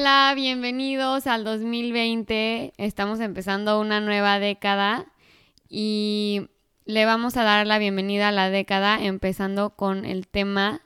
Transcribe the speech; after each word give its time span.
Hola, 0.00 0.32
bienvenidos 0.36 1.26
al 1.26 1.42
2020. 1.42 2.72
Estamos 2.76 3.18
empezando 3.18 3.80
una 3.80 4.00
nueva 4.00 4.38
década 4.38 5.06
y 5.68 6.50
le 6.84 7.04
vamos 7.04 7.36
a 7.36 7.42
dar 7.42 7.66
la 7.66 7.78
bienvenida 7.78 8.28
a 8.28 8.32
la 8.32 8.48
década 8.48 9.02
empezando 9.02 9.70
con 9.70 10.04
el 10.04 10.28
tema 10.28 10.82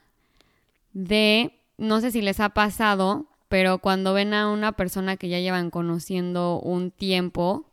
de, 0.95 1.61
no 1.77 2.00
sé 2.00 2.11
si 2.11 2.22
les 2.22 2.40
ha 2.40 2.48
pasado, 2.48 3.27
pero 3.48 3.80
cuando 3.80 4.14
ven 4.14 4.32
a 4.32 4.48
una 4.48 4.72
persona 4.72 5.18
que 5.18 5.29
ya 5.29 5.40
llevan 5.40 5.68
conociendo 5.68 6.58
un 6.58 6.90
tiempo 6.90 7.71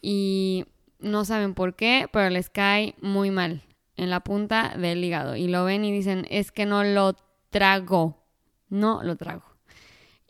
y 0.00 0.64
no 0.98 1.26
saben 1.26 1.52
por 1.52 1.76
qué, 1.76 2.08
pero 2.10 2.30
les 2.30 2.48
cae 2.48 2.94
muy 3.02 3.30
mal 3.30 3.64
en 3.98 4.08
la 4.08 4.20
punta 4.20 4.74
del 4.78 5.04
hígado 5.04 5.36
y 5.36 5.46
lo 5.46 5.66
ven 5.66 5.84
y 5.84 5.92
dicen, 5.92 6.26
es 6.30 6.52
que 6.52 6.64
no 6.64 6.84
lo 6.84 7.16
trago, 7.50 8.24
no 8.70 9.02
lo 9.02 9.16
trago. 9.16 9.51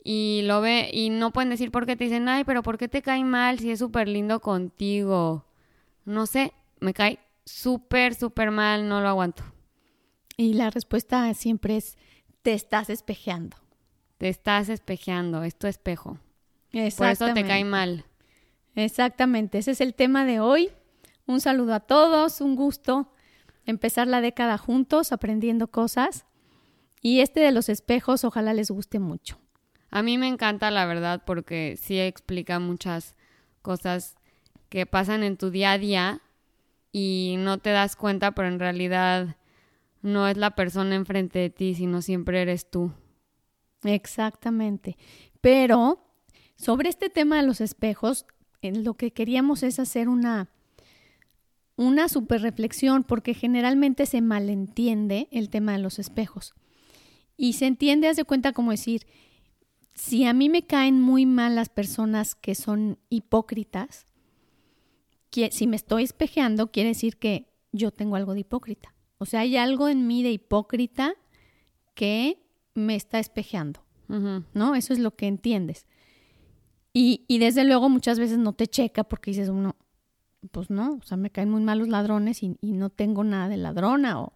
Y 0.03 0.41
lo 0.43 0.59
ve 0.59 0.89
y 0.91 1.09
no 1.09 1.31
pueden 1.31 1.49
decir 1.49 1.71
por 1.71 1.85
qué 1.85 1.95
te 1.95 2.03
dicen, 2.03 2.27
ay, 2.27 2.43
pero 2.43 2.61
¿por 2.61 2.77
qué 2.77 2.87
te 2.87 3.01
cae 3.01 3.23
mal 3.23 3.59
si 3.59 3.71
es 3.71 3.79
súper 3.79 4.07
lindo 4.07 4.41
contigo? 4.41 5.45
No 6.03 6.25
sé, 6.25 6.53
me 6.79 6.93
cae 6.93 7.19
súper, 7.45 8.13
súper 8.13 8.51
mal, 8.51 8.89
no 8.89 8.99
lo 8.99 9.07
aguanto. 9.07 9.43
Y 10.35 10.53
la 10.53 10.69
respuesta 10.69 11.33
siempre 11.33 11.77
es, 11.77 11.97
te 12.41 12.53
estás 12.53 12.89
espejeando. 12.89 13.55
Te 14.17 14.27
estás 14.29 14.69
espejeando, 14.69 15.43
es 15.43 15.55
tu 15.55 15.67
espejo. 15.67 16.17
Por 16.97 17.07
eso 17.07 17.33
te 17.33 17.45
cae 17.45 17.63
mal. 17.63 18.05
Exactamente, 18.75 19.59
ese 19.59 19.71
es 19.71 19.81
el 19.81 19.93
tema 19.93 20.25
de 20.25 20.39
hoy. 20.39 20.69
Un 21.25 21.39
saludo 21.39 21.73
a 21.75 21.79
todos, 21.79 22.41
un 22.41 22.55
gusto 22.55 23.09
empezar 23.65 24.07
la 24.07 24.21
década 24.21 24.57
juntos 24.57 25.11
aprendiendo 25.11 25.67
cosas. 25.67 26.25
Y 27.01 27.19
este 27.19 27.41
de 27.41 27.51
los 27.51 27.69
espejos 27.69 28.23
ojalá 28.23 28.53
les 28.53 28.71
guste 28.71 28.99
mucho. 28.99 29.39
A 29.95 30.01
mí 30.01 30.17
me 30.17 30.27
encanta 30.27 30.71
la 30.71 30.87
verdad 30.87 31.21
porque 31.23 31.77
sí 31.79 31.99
explica 31.99 32.57
muchas 32.57 33.15
cosas 33.61 34.15
que 34.69 34.87
pasan 34.87 35.21
en 35.21 35.37
tu 35.37 35.51
día 35.51 35.73
a 35.73 35.77
día 35.77 36.21
y 36.91 37.35
no 37.37 37.59
te 37.59 37.69
das 37.69 37.95
cuenta, 37.95 38.31
pero 38.31 38.47
en 38.47 38.57
realidad 38.57 39.37
no 40.01 40.27
es 40.27 40.35
la 40.35 40.55
persona 40.55 40.95
enfrente 40.95 41.37
de 41.37 41.51
ti, 41.51 41.75
sino 41.75 42.01
siempre 42.01 42.41
eres 42.41 42.71
tú. 42.71 42.91
Exactamente. 43.83 44.97
Pero 45.41 46.03
sobre 46.55 46.89
este 46.89 47.11
tema 47.11 47.37
de 47.37 47.45
los 47.45 47.61
espejos, 47.61 48.25
lo 48.63 48.95
que 48.95 49.11
queríamos 49.11 49.61
es 49.61 49.77
hacer 49.77 50.09
una 50.09 50.49
una 51.75 52.09
super 52.09 52.41
reflexión 52.41 53.03
porque 53.03 53.35
generalmente 53.35 54.07
se 54.07 54.21
malentiende 54.21 55.27
el 55.29 55.49
tema 55.49 55.73
de 55.73 55.79
los 55.83 55.99
espejos. 55.99 56.55
Y 57.37 57.53
se 57.53 57.67
entiende, 57.67 58.07
hace 58.07 58.23
cuenta 58.23 58.53
como 58.53 58.71
decir, 58.71 59.05
si 59.93 60.25
a 60.25 60.33
mí 60.33 60.49
me 60.49 60.65
caen 60.65 60.99
muy 60.99 61.25
mal 61.25 61.55
las 61.55 61.69
personas 61.69 62.35
que 62.35 62.55
son 62.55 62.99
hipócritas, 63.09 64.07
que, 65.29 65.51
si 65.51 65.67
me 65.67 65.75
estoy 65.75 66.03
espejeando, 66.03 66.71
quiere 66.71 66.89
decir 66.89 67.17
que 67.17 67.51
yo 67.71 67.91
tengo 67.91 68.15
algo 68.15 68.33
de 68.33 68.41
hipócrita. 68.41 68.93
O 69.17 69.25
sea, 69.25 69.41
hay 69.41 69.57
algo 69.57 69.89
en 69.89 70.07
mí 70.07 70.23
de 70.23 70.31
hipócrita 70.31 71.15
que 71.95 72.43
me 72.73 72.95
está 72.95 73.19
espejeando, 73.19 73.83
¿no? 74.53 74.75
Eso 74.75 74.93
es 74.93 74.99
lo 74.99 75.15
que 75.15 75.27
entiendes. 75.27 75.87
Y, 76.91 77.25
y, 77.27 77.39
desde 77.39 77.63
luego 77.63 77.89
muchas 77.89 78.19
veces 78.19 78.37
no 78.37 78.53
te 78.53 78.67
checa 78.67 79.03
porque 79.03 79.31
dices 79.31 79.49
uno, 79.49 79.75
pues 80.51 80.69
no, 80.69 80.99
o 81.01 81.03
sea, 81.03 81.17
me 81.17 81.31
caen 81.31 81.49
muy 81.49 81.61
mal 81.61 81.79
los 81.79 81.87
ladrones 81.87 82.43
y, 82.43 82.57
no 82.61 82.89
tengo 82.89 83.23
nada 83.23 83.49
de 83.49 83.57
ladrona 83.57 84.21
o, 84.21 84.33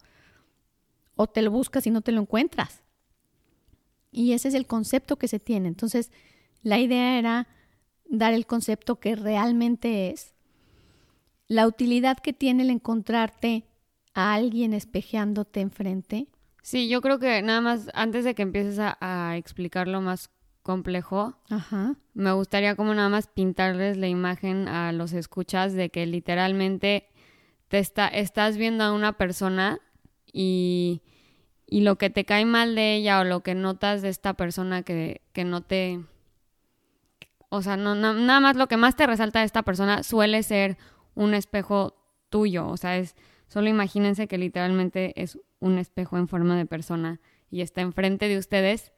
o 1.15 1.27
te 1.27 1.41
lo 1.41 1.51
buscas 1.51 1.85
y 1.85 1.91
no 1.91 2.01
te 2.01 2.11
lo 2.11 2.21
encuentras. 2.21 2.83
Y 4.17 4.33
ese 4.33 4.47
es 4.47 4.55
el 4.55 4.65
concepto 4.65 5.17
que 5.17 5.27
se 5.27 5.39
tiene. 5.39 5.67
Entonces, 5.67 6.11
la 6.63 6.79
idea 6.79 7.19
era 7.19 7.47
dar 8.09 8.33
el 8.33 8.47
concepto 8.47 8.99
que 8.99 9.15
realmente 9.15 10.09
es 10.09 10.33
la 11.47 11.67
utilidad 11.67 12.17
que 12.17 12.33
tiene 12.33 12.63
el 12.63 12.71
encontrarte 12.71 13.67
a 14.15 14.33
alguien 14.33 14.73
espejeándote 14.73 15.59
enfrente. 15.59 16.27
Sí, 16.63 16.89
yo 16.89 16.99
creo 17.01 17.19
que 17.19 17.43
nada 17.43 17.61
más 17.61 17.91
antes 17.93 18.25
de 18.25 18.33
que 18.33 18.41
empieces 18.41 18.79
a, 18.79 18.97
a 18.99 19.37
explicarlo 19.37 20.01
más 20.01 20.31
complejo. 20.63 21.35
Ajá. 21.51 21.95
Me 22.15 22.31
gustaría 22.31 22.75
como 22.75 22.95
nada 22.95 23.09
más 23.09 23.27
pintarles 23.27 23.97
la 23.97 24.07
imagen 24.07 24.67
a 24.67 24.93
los 24.93 25.13
escuchas 25.13 25.73
de 25.73 25.91
que 25.91 26.07
literalmente 26.07 27.07
te 27.67 27.77
está, 27.77 28.07
estás 28.07 28.57
viendo 28.57 28.83
a 28.83 28.93
una 28.93 29.13
persona 29.13 29.79
y, 30.33 31.03
y 31.67 31.81
lo 31.81 31.97
que 31.97 32.09
te 32.09 32.25
cae 32.25 32.45
mal 32.45 32.75
de 32.75 32.95
ella 32.95 33.19
o 33.19 33.25
lo 33.25 33.41
que 33.41 33.53
notas 33.53 34.01
de 34.01 34.09
esta 34.09 34.33
persona 34.33 34.83
que, 34.83 35.21
que 35.33 35.43
no 35.43 35.61
te... 35.61 35.99
O 37.49 37.61
sea, 37.61 37.77
no, 37.77 37.93
nada 37.93 38.39
más 38.39 38.55
lo 38.55 38.67
que 38.67 38.77
más 38.77 38.95
te 38.95 39.05
resalta 39.05 39.39
de 39.39 39.45
esta 39.45 39.63
persona 39.63 40.03
suele 40.03 40.43
ser 40.43 40.77
un 41.13 41.33
espejo 41.33 41.95
tuyo. 42.29 42.67
O 42.67 42.77
sea, 42.77 42.97
es 42.97 43.15
solo 43.47 43.69
imagínense 43.69 44.27
que 44.27 44.37
literalmente 44.37 45.13
es 45.21 45.39
un 45.59 45.77
espejo 45.77 46.17
en 46.17 46.27
forma 46.27 46.57
de 46.57 46.65
persona 46.65 47.19
y 47.49 47.61
está 47.61 47.81
enfrente 47.81 48.27
de 48.27 48.37
ustedes 48.37 48.93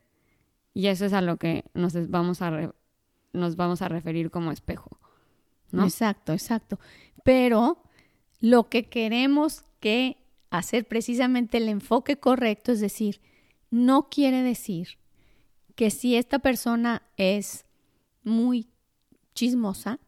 y 0.74 0.88
eso 0.88 1.06
es 1.06 1.14
a 1.14 1.22
lo 1.22 1.38
que 1.38 1.66
nos 1.74 1.94
vamos 2.10 2.42
a, 2.42 2.74
nos 3.34 3.56
vamos 3.56 3.82
a 3.82 3.88
referir 3.88 4.32
como 4.32 4.52
espejo. 4.52 5.00
Exacto, 5.74 6.34
exacto. 6.34 6.80
Pero 7.24 7.84
lo 8.40 8.70
que 8.70 8.90
queremos 8.90 9.66
que 9.80 10.18
hacer 10.50 10.88
precisamente 10.88 11.58
el 11.58 11.70
enfoque 11.70 12.18
correcto 12.18 12.72
es 12.72 12.80
decir, 12.80 13.22
no 13.70 14.10
quiere 14.10 14.42
decir 14.42 14.98
que 15.76 15.92
si 15.92 16.16
esta 16.16 16.40
persona 16.40 17.04
es 17.18 17.66
muy 18.24 18.68
chismosa 19.34 20.00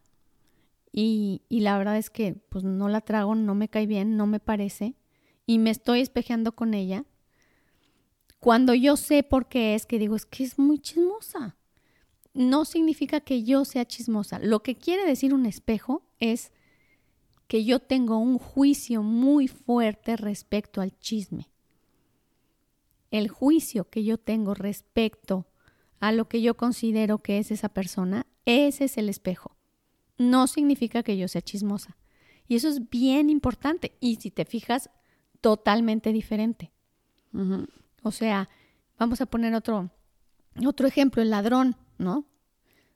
y, 0.91 1.41
y, 1.47 1.61
la 1.61 1.77
verdad 1.77 1.97
es 1.97 2.09
que 2.09 2.33
pues 2.49 2.65
no 2.65 2.89
la 2.89 2.99
trago, 2.99 3.33
no 3.35 3.55
me 3.55 3.69
cae 3.69 3.87
bien, 3.87 4.17
no 4.17 4.27
me 4.27 4.41
parece 4.41 4.95
y 5.45 5.59
me 5.59 5.69
estoy 5.69 6.01
espejeando 6.01 6.51
con 6.53 6.73
ella, 6.73 7.05
cuando 8.41 8.73
yo 8.73 8.97
sé 8.97 9.21
por 9.21 9.47
qué 9.47 9.75
es 9.75 9.85
que 9.85 9.99
digo, 9.99 10.15
es 10.15 10.25
que 10.25 10.43
es 10.43 10.57
muy 10.57 10.79
chismosa. 10.79 11.55
No 12.33 12.65
significa 12.65 13.19
que 13.19 13.43
yo 13.43 13.65
sea 13.65 13.85
chismosa. 13.85 14.39
Lo 14.39 14.63
que 14.63 14.75
quiere 14.75 15.05
decir 15.05 15.33
un 15.33 15.45
espejo 15.45 16.01
es 16.19 16.51
que 17.51 17.65
yo 17.65 17.81
tengo 17.81 18.17
un 18.17 18.37
juicio 18.37 19.03
muy 19.03 19.49
fuerte 19.49 20.15
respecto 20.15 20.79
al 20.79 20.97
chisme. 20.99 21.49
El 23.09 23.27
juicio 23.27 23.89
que 23.89 24.05
yo 24.05 24.17
tengo 24.17 24.53
respecto 24.53 25.45
a 25.99 26.13
lo 26.13 26.29
que 26.29 26.41
yo 26.41 26.55
considero 26.55 27.17
que 27.17 27.39
es 27.39 27.51
esa 27.51 27.67
persona, 27.67 28.25
ese 28.45 28.85
es 28.85 28.97
el 28.97 29.09
espejo. 29.09 29.57
No 30.17 30.47
significa 30.47 31.03
que 31.03 31.17
yo 31.17 31.27
sea 31.27 31.41
chismosa. 31.41 31.97
Y 32.47 32.55
eso 32.55 32.69
es 32.69 32.89
bien 32.89 33.29
importante. 33.29 33.97
Y 33.99 34.15
si 34.15 34.31
te 34.31 34.45
fijas, 34.45 34.89
totalmente 35.41 36.13
diferente. 36.13 36.71
O 38.01 38.11
sea, 38.11 38.47
vamos 38.97 39.19
a 39.19 39.25
poner 39.25 39.53
otro, 39.55 39.91
otro 40.65 40.87
ejemplo, 40.87 41.21
el 41.21 41.31
ladrón, 41.31 41.75
¿no? 41.97 42.23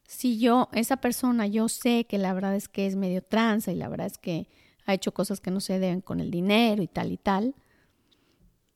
Si 0.07 0.39
yo, 0.39 0.69
esa 0.73 0.97
persona, 0.97 1.47
yo 1.47 1.67
sé 1.67 2.05
que 2.05 2.17
la 2.17 2.33
verdad 2.33 2.55
es 2.55 2.69
que 2.69 2.85
es 2.85 2.95
medio 2.95 3.23
tranza 3.23 3.71
y 3.71 3.75
la 3.75 3.89
verdad 3.89 4.07
es 4.07 4.17
que 4.17 4.47
ha 4.85 4.93
hecho 4.93 5.13
cosas 5.13 5.41
que 5.41 5.51
no 5.51 5.59
se 5.59 5.79
deben 5.79 6.01
con 6.01 6.19
el 6.19 6.29
dinero 6.29 6.83
y 6.83 6.87
tal 6.87 7.11
y 7.11 7.17
tal, 7.17 7.55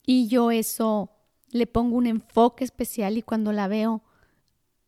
y 0.06 0.28
yo 0.28 0.50
eso 0.50 1.12
le 1.52 1.68
pongo 1.68 1.98
un 1.98 2.08
enfoque 2.08 2.64
especial 2.64 3.18
y 3.18 3.22
cuando 3.22 3.52
la 3.52 3.68
veo, 3.68 4.04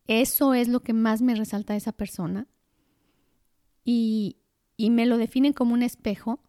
eso 0.06 0.54
es 0.54 0.68
lo 0.68 0.80
que 0.80 0.92
más 0.92 1.22
me 1.22 1.34
resalta 1.34 1.74
a 1.74 1.76
esa 1.76 1.92
persona 1.92 2.48
y, 3.84 4.38
y 4.76 4.90
me 4.90 5.06
lo 5.06 5.16
definen 5.16 5.52
como 5.52 5.74
un 5.74 5.82
espejo, 5.82 6.40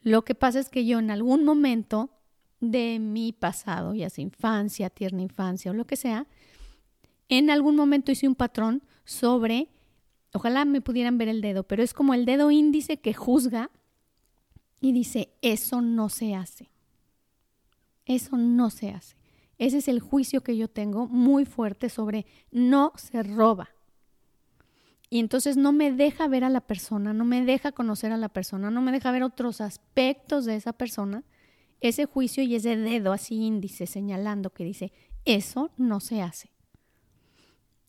lo 0.00 0.24
que 0.24 0.34
pasa 0.34 0.58
es 0.58 0.68
que 0.68 0.84
yo 0.84 0.98
en 0.98 1.10
algún 1.10 1.44
momento 1.44 2.10
de 2.60 2.98
mi 2.98 3.32
pasado, 3.32 3.94
ya 3.94 4.10
sea 4.10 4.22
infancia, 4.22 4.90
tierna 4.90 5.22
infancia 5.22 5.70
o 5.70 5.74
lo 5.74 5.86
que 5.86 5.96
sea, 5.96 6.26
en 7.28 7.50
algún 7.50 7.76
momento 7.76 8.10
hice 8.10 8.26
un 8.26 8.34
patrón 8.34 8.82
sobre, 9.08 9.68
ojalá 10.34 10.64
me 10.64 10.80
pudieran 10.80 11.18
ver 11.18 11.28
el 11.28 11.40
dedo, 11.40 11.62
pero 11.64 11.82
es 11.82 11.94
como 11.94 12.14
el 12.14 12.24
dedo 12.24 12.50
índice 12.50 12.98
que 12.98 13.14
juzga 13.14 13.70
y 14.80 14.92
dice, 14.92 15.30
eso 15.42 15.80
no 15.80 16.08
se 16.08 16.34
hace. 16.34 16.70
Eso 18.04 18.36
no 18.36 18.70
se 18.70 18.90
hace. 18.90 19.16
Ese 19.58 19.78
es 19.78 19.88
el 19.88 20.00
juicio 20.00 20.42
que 20.42 20.56
yo 20.56 20.68
tengo 20.68 21.08
muy 21.08 21.44
fuerte 21.44 21.88
sobre 21.88 22.26
no 22.50 22.92
se 22.96 23.22
roba. 23.22 23.70
Y 25.10 25.20
entonces 25.20 25.56
no 25.56 25.72
me 25.72 25.90
deja 25.90 26.28
ver 26.28 26.44
a 26.44 26.50
la 26.50 26.60
persona, 26.60 27.12
no 27.12 27.24
me 27.24 27.44
deja 27.44 27.72
conocer 27.72 28.12
a 28.12 28.18
la 28.18 28.28
persona, 28.28 28.70
no 28.70 28.82
me 28.82 28.92
deja 28.92 29.10
ver 29.10 29.22
otros 29.22 29.60
aspectos 29.60 30.44
de 30.44 30.56
esa 30.56 30.74
persona 30.74 31.24
ese 31.80 32.06
juicio 32.06 32.42
y 32.42 32.54
ese 32.54 32.76
dedo 32.76 33.12
así 33.12 33.36
índice 33.36 33.86
señalando 33.86 34.50
que 34.50 34.64
dice, 34.64 34.92
eso 35.24 35.70
no 35.76 36.00
se 36.00 36.22
hace. 36.22 36.50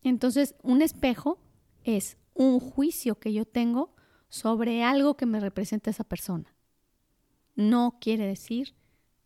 Entonces, 0.02 0.54
un 0.62 0.82
espejo 0.82 1.38
es 1.84 2.16
un 2.34 2.60
juicio 2.60 3.18
que 3.18 3.32
yo 3.32 3.44
tengo 3.44 3.94
sobre 4.28 4.82
algo 4.84 5.16
que 5.16 5.26
me 5.26 5.40
representa 5.40 5.90
esa 5.90 6.04
persona. 6.04 6.54
No 7.56 7.98
quiere 8.00 8.26
decir, 8.26 8.74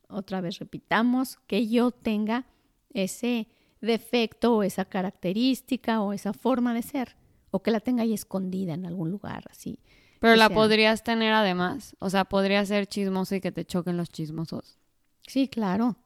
otra 0.08 0.40
vez 0.40 0.58
repitamos, 0.58 1.36
que 1.46 1.68
yo 1.68 1.90
tenga 1.90 2.46
ese 2.92 3.48
defecto 3.80 4.56
o 4.56 4.62
esa 4.62 4.84
característica 4.86 6.00
o 6.00 6.12
esa 6.12 6.32
forma 6.32 6.74
de 6.74 6.82
ser, 6.82 7.16
o 7.50 7.62
que 7.62 7.70
la 7.70 7.80
tenga 7.80 8.02
ahí 8.02 8.12
escondida 8.14 8.74
en 8.74 8.86
algún 8.86 9.10
lugar, 9.10 9.44
así. 9.50 9.78
Pero 10.20 10.36
la 10.36 10.46
sea- 10.48 10.56
podrías 10.56 11.04
tener 11.04 11.32
además. 11.34 11.94
O 11.98 12.08
sea, 12.08 12.24
podría 12.24 12.64
ser 12.64 12.86
chismoso 12.86 13.34
y 13.34 13.40
que 13.40 13.52
te 13.52 13.64
choquen 13.66 13.96
los 13.96 14.08
chismosos. 14.08 14.78
Sí, 15.26 15.48
claro. 15.48 15.96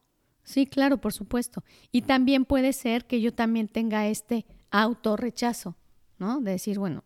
Sí, 0.42 0.66
claro, 0.66 0.98
por 0.98 1.12
supuesto. 1.12 1.62
Y 1.92 2.02
también 2.02 2.44
puede 2.44 2.72
ser 2.72 3.06
que 3.06 3.20
yo 3.20 3.32
también 3.32 3.68
tenga 3.68 4.08
este 4.08 4.44
autorrechazo, 4.70 5.76
¿no? 6.18 6.40
De 6.40 6.52
decir, 6.52 6.78
bueno, 6.78 7.04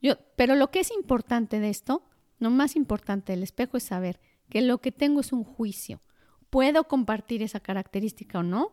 yo, 0.00 0.14
pero 0.36 0.54
lo 0.54 0.70
que 0.70 0.80
es 0.80 0.90
importante 0.90 1.60
de 1.60 1.68
esto, 1.68 2.04
lo 2.38 2.50
más 2.50 2.76
importante 2.76 3.32
del 3.32 3.42
espejo 3.42 3.76
es 3.76 3.84
saber 3.84 4.20
que 4.48 4.62
lo 4.62 4.78
que 4.78 4.92
tengo 4.92 5.20
es 5.20 5.32
un 5.32 5.44
juicio. 5.44 6.00
¿Puedo 6.48 6.84
compartir 6.84 7.42
esa 7.42 7.60
característica 7.60 8.40
o 8.40 8.42
no? 8.42 8.72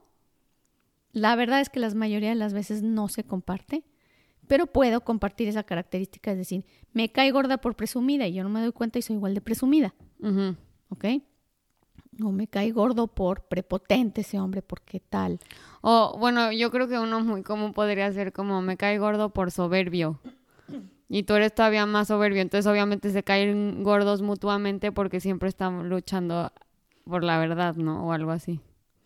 La 1.11 1.35
verdad 1.35 1.61
es 1.61 1.69
que 1.69 1.79
la 1.79 1.93
mayoría 1.93 2.29
de 2.29 2.35
las 2.35 2.53
veces 2.53 2.81
no 2.81 3.07
se 3.07 3.23
comparte, 3.23 3.83
pero 4.47 4.67
puedo 4.67 5.01
compartir 5.01 5.47
esa 5.47 5.63
característica, 5.63 6.31
es 6.31 6.37
decir, 6.37 6.65
me 6.93 7.11
cae 7.11 7.31
gorda 7.31 7.57
por 7.57 7.75
presumida 7.75 8.27
y 8.27 8.33
yo 8.33 8.43
no 8.43 8.49
me 8.49 8.61
doy 8.61 8.71
cuenta 8.71 8.99
y 8.99 9.01
soy 9.01 9.17
igual 9.17 9.33
de 9.33 9.41
presumida. 9.41 9.93
¿ok? 10.89 11.05
O 12.23 12.31
me 12.31 12.47
cae 12.47 12.71
gordo 12.71 13.07
por 13.07 13.43
prepotente 13.43 14.21
ese 14.21 14.39
hombre, 14.39 14.61
porque 14.61 14.99
tal. 14.99 15.39
O 15.81 16.17
bueno, 16.19 16.51
yo 16.51 16.71
creo 16.71 16.87
que 16.87 16.97
uno 16.97 17.19
muy 17.21 17.43
común 17.43 17.73
podría 17.73 18.11
ser 18.11 18.33
como 18.33 18.61
me 18.61 18.77
cae 18.77 18.97
gordo 18.97 19.29
por 19.33 19.51
soberbio. 19.51 20.19
Y 21.09 21.23
tú 21.23 21.35
eres 21.35 21.55
todavía 21.55 21.85
más 21.85 22.09
soberbio, 22.09 22.41
entonces 22.41 22.69
obviamente 22.69 23.11
se 23.11 23.23
caen 23.23 23.83
gordos 23.83 24.21
mutuamente 24.21 24.91
porque 24.91 25.21
siempre 25.21 25.47
están 25.47 25.87
luchando 25.87 26.51
por 27.05 27.23
la 27.23 27.39
verdad, 27.39 27.75
¿no? 27.75 28.07
O 28.07 28.11
algo 28.11 28.31
así. 28.31 28.59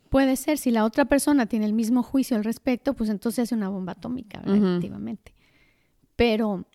Puede 0.10 0.36
ser, 0.36 0.58
si 0.58 0.72
la 0.72 0.84
otra 0.84 1.06
persona 1.06 1.46
tiene 1.46 1.66
el 1.66 1.74
mismo 1.74 2.04
juicio 2.04 2.36
al 2.36 2.44
respecto, 2.44 2.96
pues 2.96 3.10
entonces 3.10 3.44
hace 3.44 3.56
una 3.56 3.70
bomba 3.70 3.94
atómica, 3.94 4.40
¿verdad? 4.40 4.58
Efectivamente. 4.58 5.34
Pero 6.16 6.66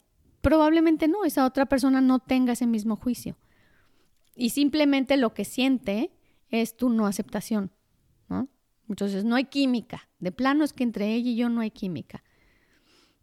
probablemente 0.40 1.08
no, 1.08 1.24
esa 1.24 1.44
otra 1.44 1.66
persona 1.66 2.00
no 2.00 2.20
tenga 2.20 2.52
ese 2.52 2.66
mismo 2.66 2.96
juicio. 2.96 3.36
Y 4.36 4.50
simplemente 4.50 5.16
lo 5.16 5.34
que 5.34 5.44
siente 5.44 6.12
es 6.50 6.76
tu 6.76 6.88
no 6.88 7.06
aceptación, 7.06 7.70
¿no? 8.28 8.48
Entonces 8.88 9.24
no 9.24 9.36
hay 9.36 9.44
química. 9.44 10.08
De 10.18 10.32
plano 10.32 10.64
es 10.64 10.72
que 10.72 10.84
entre 10.84 11.12
ella 11.12 11.30
y 11.30 11.36
yo 11.36 11.48
no 11.48 11.60
hay 11.60 11.70
química. 11.70 12.22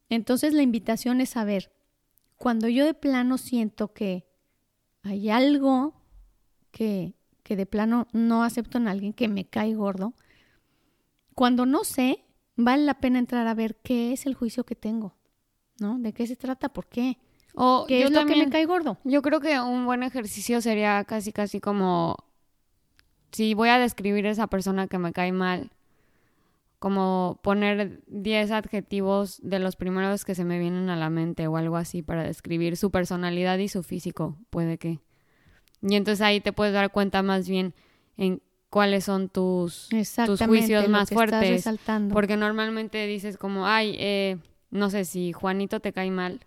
Entonces 0.10 0.54
la 0.54 0.62
invitación 0.62 1.22
es 1.22 1.30
saber, 1.30 1.72
cuando 2.38 2.68
yo 2.68 2.86
de 2.86 2.94
plano 2.94 3.38
siento 3.38 3.94
que 3.94 4.28
hay 5.02 5.30
algo 5.30 5.94
que, 6.72 7.16
que 7.42 7.56
de 7.56 7.66
plano 7.66 8.08
no 8.12 8.44
acepto 8.44 8.78
en 8.78 8.88
alguien, 8.88 9.14
que 9.14 9.28
me 9.28 9.46
cae 9.46 9.74
gordo, 9.74 10.14
cuando 11.34 11.66
no 11.66 11.84
sé, 11.84 12.24
vale 12.56 12.84
la 12.84 13.00
pena 13.00 13.20
entrar 13.20 13.48
a 13.48 13.54
ver 13.54 13.78
qué 13.78 14.14
es 14.14 14.26
el 14.26 14.36
juicio 14.36 14.66
que 14.66 14.76
tengo, 14.76 15.16
¿no? 15.80 15.98
¿De 16.00 16.14
qué 16.14 16.28
se 16.28 16.36
trata? 16.36 16.70
¿Por 16.70 16.88
qué? 16.88 17.18
O 17.56 17.86
¿Qué 17.88 18.02
yo 18.02 18.08
es 18.08 18.12
lo 18.12 18.26
que 18.26 18.36
me 18.36 18.50
cae 18.50 18.66
gordo? 18.66 18.98
Yo 19.04 19.22
creo 19.22 19.40
que 19.40 19.60
un 19.60 19.86
buen 19.86 20.04
ejercicio 20.04 20.62
sería 20.62 21.04
casi 21.06 21.32
casi 21.32 21.60
como 21.60 22.18
si 23.34 23.54
voy 23.54 23.70
a 23.70 23.80
describir 23.80 24.28
a 24.28 24.32
esa 24.32 24.48
persona 24.48 24.88
que 24.88 25.00
me 25.00 25.12
cae 25.12 25.32
mal, 25.32 25.72
como 26.80 27.40
poner 27.42 28.02
10 28.08 28.52
adjetivos 28.52 29.40
de 29.42 29.60
los 29.60 29.76
primeros 29.76 30.26
que 30.26 30.36
se 30.36 30.46
me 30.46 30.60
vienen 30.60 30.90
a 30.90 30.96
la 30.96 31.10
mente 31.10 31.48
o 31.48 31.58
algo 31.58 31.78
así 31.78 32.02
para 32.02 32.24
describir 32.24 32.78
su 32.78 32.92
personalidad 32.92 33.58
y 33.58 33.70
su 33.70 33.84
físico, 33.84 34.38
puede 34.50 34.78
que. 34.78 35.00
Y 35.82 35.96
entonces 35.96 36.22
ahí 36.22 36.42
te 36.42 36.54
puedes 36.54 36.74
dar 36.74 36.92
cuenta 36.92 37.24
más 37.24 37.48
bien 37.48 37.74
en 38.18 38.42
cuáles 38.70 39.06
son 39.06 39.30
tus, 39.30 39.92
Exactamente. 39.94 40.46
juicios 40.46 40.90
más 40.90 41.10
fuertes, 41.10 41.68
porque 42.12 42.38
normalmente 42.38 43.06
dices 43.08 43.38
como, 43.38 43.66
ay, 43.66 43.96
eh, 44.00 44.38
no 44.70 44.90
sé 44.90 45.06
si 45.06 45.32
Juanito 45.32 45.80
te 45.80 45.94
cae 45.94 46.12
mal. 46.12 46.46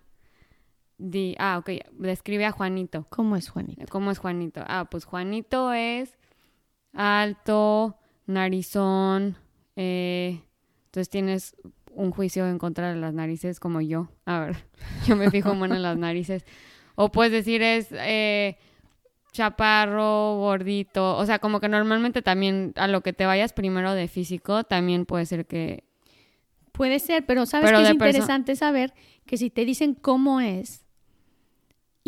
Di, 0.99 1.35
ah, 1.39 1.57
ok, 1.57 1.69
describe 1.93 2.45
a 2.45 2.51
Juanito. 2.51 3.07
¿Cómo 3.09 3.35
es, 3.35 3.49
Juanita? 3.49 3.85
¿Cómo 3.87 4.11
es 4.11 4.19
Juanito? 4.19 4.63
Ah, 4.67 4.85
pues 4.89 5.05
Juanito 5.05 5.73
es 5.73 6.17
alto, 6.97 7.95
narizón, 8.25 9.37
eh, 9.75 10.41
entonces 10.85 11.09
tienes 11.09 11.55
un 11.93 12.11
juicio 12.11 12.47
en 12.47 12.57
contra 12.57 12.89
de 12.89 12.99
las 12.99 13.13
narices 13.13 13.59
como 13.59 13.81
yo. 13.81 14.09
A 14.25 14.39
ver, 14.39 14.57
yo 15.07 15.15
me 15.15 15.29
fijo 15.29 15.53
bueno 15.55 15.75
en 15.75 15.83
las 15.83 15.97
narices. 15.97 16.45
O 16.95 17.11
puedes 17.11 17.31
decir 17.31 17.61
es 17.61 17.89
eh, 17.91 18.57
chaparro, 19.31 20.37
gordito, 20.37 21.15
o 21.15 21.25
sea, 21.25 21.37
como 21.37 21.59
que 21.59 21.69
normalmente 21.69 22.23
también 22.23 22.73
a 22.75 22.87
lo 22.87 23.01
que 23.01 23.13
te 23.13 23.27
vayas 23.27 23.53
primero 23.53 23.93
de 23.93 24.07
físico, 24.07 24.63
también 24.63 25.05
puede 25.05 25.27
ser 25.27 25.45
que... 25.45 25.83
Puede 26.71 26.99
ser, 26.99 27.25
pero 27.25 27.45
sabes 27.45 27.69
Pero 27.69 27.79
que 27.79 27.85
es 27.85 27.91
interesante 27.91 28.55
saber 28.55 28.93
que 29.25 29.37
si 29.37 29.49
te 29.49 29.65
dicen 29.65 29.93
cómo 29.93 30.41
es 30.41 30.86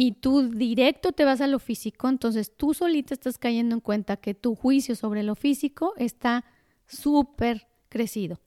y 0.01 0.13
tú 0.13 0.43
directo 0.43 1.11
te 1.11 1.25
vas 1.25 1.41
a 1.41 1.47
lo 1.47 1.59
físico, 1.59 2.07
entonces 2.07 2.55
tú 2.55 2.73
solita 2.73 3.13
estás 3.13 3.37
cayendo 3.37 3.75
en 3.75 3.81
cuenta 3.81 4.15
que 4.15 4.33
tu 4.33 4.55
juicio 4.55 4.95
sobre 4.95 5.23
lo 5.23 5.35
físico 5.35 5.91
está 5.97 6.45
súper 6.87 7.67
crecido. 7.89 8.39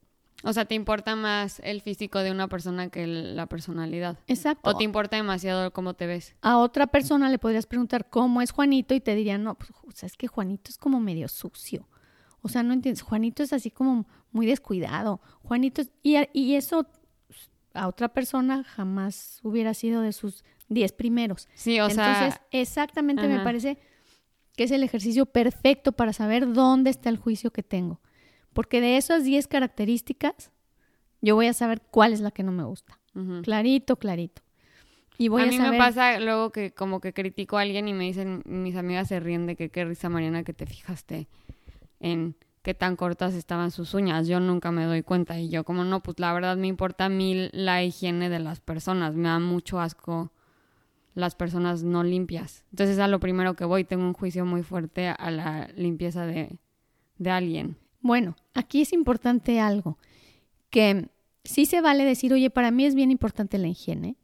O 0.44 0.54
sea, 0.54 0.64
te 0.64 0.74
importa 0.74 1.14
más 1.14 1.60
el 1.62 1.82
físico 1.82 2.20
de 2.20 2.30
una 2.30 2.48
persona 2.48 2.88
que 2.88 3.06
la 3.06 3.44
personalidad. 3.48 4.18
Exacto. 4.28 4.70
O 4.70 4.78
te 4.78 4.84
importa 4.84 5.16
demasiado 5.16 5.74
cómo 5.74 5.92
te 5.92 6.06
ves. 6.06 6.34
A 6.40 6.56
otra 6.56 6.86
persona 6.86 7.28
le 7.28 7.38
podrías 7.38 7.66
preguntar 7.66 8.08
cómo 8.08 8.40
es 8.40 8.50
Juanito 8.50 8.94
y 8.94 9.00
te 9.00 9.14
dirían, 9.14 9.44
no, 9.44 9.54
pues 9.54 9.72
o 9.72 9.90
sea, 9.90 10.06
es 10.06 10.16
que 10.16 10.28
Juanito 10.28 10.70
es 10.70 10.78
como 10.78 11.00
medio 11.00 11.28
sucio. 11.28 11.86
O 12.40 12.48
sea, 12.48 12.62
no 12.62 12.72
entiendes, 12.72 13.02
Juanito 13.02 13.42
es 13.42 13.52
así 13.52 13.70
como 13.70 14.06
muy 14.30 14.46
descuidado. 14.46 15.20
Juanito 15.42 15.82
es... 15.82 15.92
Y, 16.02 16.16
y 16.32 16.54
eso 16.54 16.86
a 17.74 17.88
otra 17.88 18.08
persona 18.08 18.64
jamás 18.64 19.40
hubiera 19.42 19.74
sido 19.74 20.02
de 20.02 20.12
sus 20.12 20.44
diez 20.68 20.92
primeros. 20.92 21.48
Sí, 21.54 21.80
o 21.80 21.88
sea, 21.90 22.12
Entonces, 22.12 22.40
exactamente 22.50 23.28
me 23.28 23.40
parece 23.40 23.78
que 24.56 24.64
es 24.64 24.70
el 24.70 24.82
ejercicio 24.82 25.26
perfecto 25.26 25.92
para 25.92 26.12
saber 26.12 26.52
dónde 26.52 26.90
está 26.90 27.08
el 27.08 27.16
juicio 27.16 27.50
que 27.52 27.62
tengo. 27.62 28.00
Porque 28.52 28.80
de 28.80 28.96
esas 28.96 29.24
10 29.24 29.46
características, 29.46 30.50
yo 31.20 31.34
voy 31.34 31.46
a 31.46 31.54
saber 31.54 31.80
cuál 31.80 32.12
es 32.12 32.20
la 32.20 32.30
que 32.30 32.42
no 32.42 32.52
me 32.52 32.64
gusta. 32.64 32.98
ujú. 33.14 33.42
Clarito, 33.42 33.96
clarito. 33.96 34.42
Y 35.18 35.28
voy 35.28 35.42
a 35.42 35.44
a, 35.44 35.48
mí 35.48 35.56
saber... 35.56 35.72
me 35.72 35.78
pasa 35.78 36.18
luego 36.20 36.50
que 36.50 36.72
como 36.72 37.00
que 37.00 37.12
critico 37.12 37.56
a 37.56 37.62
alguien 37.62 37.88
y 37.88 37.94
me 37.94 38.04
dicen, 38.04 38.42
mis 38.44 38.76
amigas 38.76 39.08
se 39.08 39.20
ríen 39.20 39.46
de 39.46 39.56
que 39.56 39.70
qué 39.70 39.84
risa 39.84 40.08
Mariana 40.08 40.42
que 40.42 40.52
te 40.52 40.66
fijaste 40.66 41.28
en 42.00 42.36
qué 42.62 42.74
tan 42.74 42.96
cortas 42.96 43.34
estaban 43.34 43.70
sus 43.70 43.94
uñas. 43.94 44.26
Yo 44.28 44.40
nunca 44.40 44.70
me 44.70 44.84
doy 44.84 45.02
cuenta 45.02 45.38
y 45.38 45.48
yo 45.48 45.64
como 45.64 45.84
no, 45.84 46.02
pues 46.02 46.18
la 46.18 46.32
verdad 46.32 46.56
me 46.56 46.68
importa 46.68 47.08
mil 47.08 47.50
la 47.52 47.82
higiene 47.82 48.28
de 48.28 48.38
las 48.38 48.60
personas. 48.60 49.14
Me 49.14 49.28
da 49.28 49.38
mucho 49.38 49.80
asco 49.80 50.32
las 51.14 51.34
personas 51.34 51.82
no 51.82 52.02
limpias. 52.04 52.64
Entonces 52.70 52.98
a 52.98 53.08
lo 53.08 53.20
primero 53.20 53.54
que 53.54 53.64
voy 53.64 53.84
tengo 53.84 54.04
un 54.04 54.14
juicio 54.14 54.46
muy 54.46 54.62
fuerte 54.62 55.08
a 55.08 55.30
la 55.30 55.68
limpieza 55.76 56.24
de, 56.24 56.58
de 57.18 57.30
alguien. 57.30 57.76
Bueno, 58.00 58.36
aquí 58.54 58.80
es 58.82 58.92
importante 58.92 59.60
algo, 59.60 59.98
que 60.70 61.08
sí 61.44 61.66
se 61.66 61.80
vale 61.80 62.04
decir, 62.04 62.32
oye, 62.32 62.50
para 62.50 62.70
mí 62.70 62.84
es 62.84 62.94
bien 62.94 63.10
importante 63.10 63.58
la 63.58 63.68
higiene. 63.68 64.16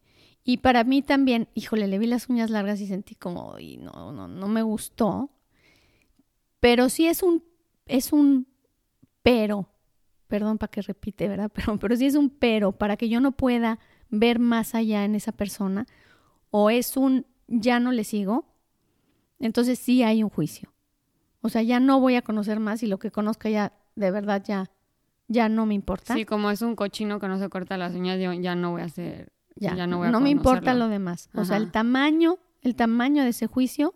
Y 0.43 0.59
para 0.59 0.83
mí 0.83 1.03
también, 1.03 1.49
híjole, 1.55 1.87
le 1.87 1.99
vi 1.99 2.07
las 2.07 2.29
uñas 2.29 2.51
largas 2.51 2.81
y 2.81 2.87
sentí 2.87 3.15
como, 3.15 3.59
y 3.59 3.77
no, 3.77 4.13
no, 4.13 4.27
no 4.29 4.49
me 4.49 4.63
gustó. 4.63 5.31
Pero 6.59 6.89
sí 6.89 7.07
es 7.07 7.23
un, 7.23 7.45
es 7.89 8.13
un 8.13 8.47
pero, 9.23 9.69
perdón 10.29 10.59
para 10.59 10.71
que 10.71 10.83
repite, 10.83 11.29
¿verdad? 11.29 11.51
Pero, 11.55 11.79
pero 11.79 11.97
sí 11.97 12.07
es 12.07 12.15
un 12.15 12.31
pero 12.31 12.73
para 12.73 12.97
que 12.97 13.09
yo 13.09 13.21
no 13.21 13.33
pueda 13.33 13.79
ver 14.11 14.39
más 14.39 14.75
allá 14.75 15.05
en 15.05 15.15
esa 15.15 15.33
persona. 15.33 15.87
O 16.51 16.71
es 16.71 16.97
un 16.97 17.27
ya 17.47 17.81
no 17.81 17.93
le 17.93 18.05
sigo. 18.05 18.47
Entonces 19.39 19.79
sí 19.79 20.03
hay 20.03 20.23
un 20.23 20.31
juicio. 20.31 20.73
O 21.41 21.49
sea, 21.49 21.63
ya 21.63 21.81
no 21.81 22.01
voy 22.01 22.17
a 22.17 22.23
conocer 22.23 22.59
más 22.59 22.83
y 22.83 22.87
lo 22.87 22.99
que 22.99 23.11
conozca 23.11 23.49
ya, 23.49 23.73
de 23.95 24.11
verdad, 24.11 24.43
ya, 24.45 24.71
ya 25.29 25.49
no 25.49 25.67
me 25.67 25.75
importa. 25.75 26.15
Sí, 26.15 26.25
como 26.25 26.51
es 26.51 26.63
un 26.63 26.75
cochino 26.75 27.21
que 27.21 27.29
no 27.29 27.39
se 27.39 27.49
corta 27.49 27.77
las 27.77 27.95
uñas, 27.95 28.19
yo 28.21 28.33
ya 28.33 28.55
no 28.55 28.73
voy 28.73 28.83
a 28.83 28.87
hacer... 28.87 29.33
ya, 29.57 29.77
ya 29.77 29.87
no 29.87 29.99
voy 29.99 30.09
a 30.09 30.21
me 30.21 30.31
importa 30.31 30.75
lo 30.75 30.89
demás. 30.89 31.31
O 31.35 31.45
sea, 31.45 31.59
el 31.59 31.71
tamaño, 31.71 32.39
el 32.63 32.75
tamaño 32.75 33.23
de 33.23 33.31
ese 33.31 33.47
juicio 33.47 33.95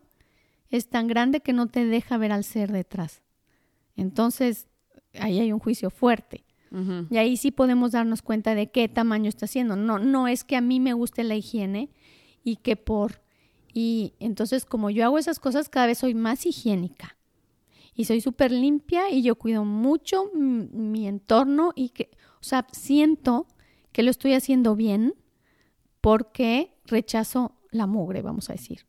es 0.69 0.89
tan 0.89 1.09
grande 1.09 1.41
que 1.41 1.53
no 1.53 1.67
te 1.67 1.85
deja 1.85 2.17
ver 2.17 2.33
al 2.33 2.45
ser 2.45 2.71
detrás. 2.71 3.22
Entonces, 3.97 4.69
ahí 5.19 5.41
hay 5.41 5.53
un 5.53 5.59
juicio 5.59 5.91
fuerte. 5.91 6.45
Y 7.11 7.19
ahí 7.19 7.37
sí 7.37 7.51
podemos 7.51 7.93
darnos 7.93 8.23
cuenta 8.23 8.55
de 8.55 8.71
qué 8.71 8.89
tamaño 8.89 9.29
está 9.29 9.45
haciendo. 9.45 9.77
No, 9.77 9.99
no 9.99 10.27
es 10.27 10.43
que 10.43 10.57
a 10.57 10.63
mí 10.63 10.81
me 10.81 10.95
guste 10.95 11.23
la 11.23 11.35
higiene 11.35 11.91
y 12.43 12.57
que 12.57 12.77
por... 12.77 13.21
Y 13.75 14.15
entonces 14.21 14.65
como 14.65 14.89
yo 14.89 15.05
hago 15.05 15.19
esas 15.19 15.39
cosas, 15.39 15.69
cada 15.69 15.87
vez 15.87 15.99
soy 15.99 16.15
más 16.15 16.47
higiénica. 16.47 17.19
Y 17.95 18.07
soy 18.07 18.23
súper 18.23 18.51
limpia 18.53 19.11
y 19.11 19.23
yo 19.23 19.35
cuido 19.35 19.67
mucho 19.67 20.31
mi 20.33 21.07
entorno 21.07 21.73
y 21.77 21.91
que, 21.91 22.09
o 22.41 22.43
sea, 22.43 22.67
siento 22.73 23.47
que 23.93 24.03
lo 24.03 24.11
estoy 24.11 24.33
haciendo 24.33 24.75
bien 24.75 25.15
porque 26.01 26.73
rechazo 26.87 27.55
la 27.71 27.87
mugre, 27.87 28.23
vamos 28.23 28.49
a 28.49 28.55
decir. 28.55 28.87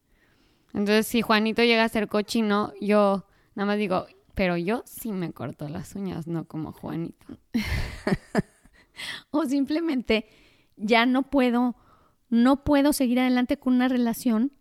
Entonces, 0.74 1.06
si 1.06 1.22
Juanito 1.22 1.64
llega 1.64 1.84
a 1.84 1.90
ser 1.90 2.08
cochino, 2.08 2.72
yo 2.80 3.26
nada 3.56 3.68
más 3.68 3.78
digo, 3.78 4.06
Pero 4.34 4.58
yo 4.58 4.84
sí 4.86 5.12
me 5.12 5.32
corto 5.32 5.70
las 5.70 5.96
uñas, 5.96 6.28
no 6.28 6.46
como 6.46 6.72
Juanito. 6.72 7.38
o 9.32 9.46
simplemente 9.46 10.28
ya 10.76 11.06
no 11.06 11.24
puedo, 11.24 11.76
no 12.30 12.64
puedo 12.64 12.94
seguir 12.94 13.20
adelante 13.20 13.58
con 13.58 13.76
una 13.76 13.88
relación 13.88 14.52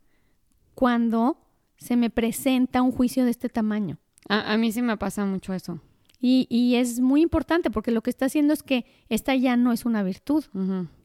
cuando 0.75 1.38
se 1.76 1.97
me 1.97 2.11
presenta 2.11 2.83
un 2.83 2.93
juicio 2.93 3.25
de 3.25 3.31
este 3.31 3.49
tamaño. 3.49 3.99
A, 4.29 4.57
mí 4.57 4.73
sí 4.73 4.83
me 4.83 4.97
pasa 4.97 5.25
mucho 5.25 5.52
eso. 5.52 5.81
Y, 6.21 6.47
y, 6.49 6.76
es 6.76 7.00
muy 7.00 7.21
importante 7.21 7.71
porque 7.71 7.91
lo 7.91 8.02
que 8.02 8.11
está 8.11 8.26
haciendo 8.26 8.52
es 8.52 8.62
que 8.62 8.87
esta 9.09 9.35
ya 9.35 9.57
no 9.57 9.73
es 9.73 9.85
una 9.85 10.05
virtud, 10.05 10.45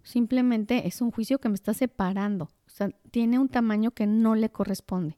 simplemente 0.04 0.88
es 0.88 1.02
un 1.02 1.10
juicio 1.10 1.40
que 1.40 1.50
me 1.50 1.56
está 1.56 1.74
separando, 1.74 2.46
o 2.46 2.70
sea, 2.70 2.92
tiene 3.10 3.40
un 3.40 3.50
tamaño 3.50 3.90
que 3.90 4.06
no 4.06 4.36
le 4.36 4.50
corresponde. 4.52 5.18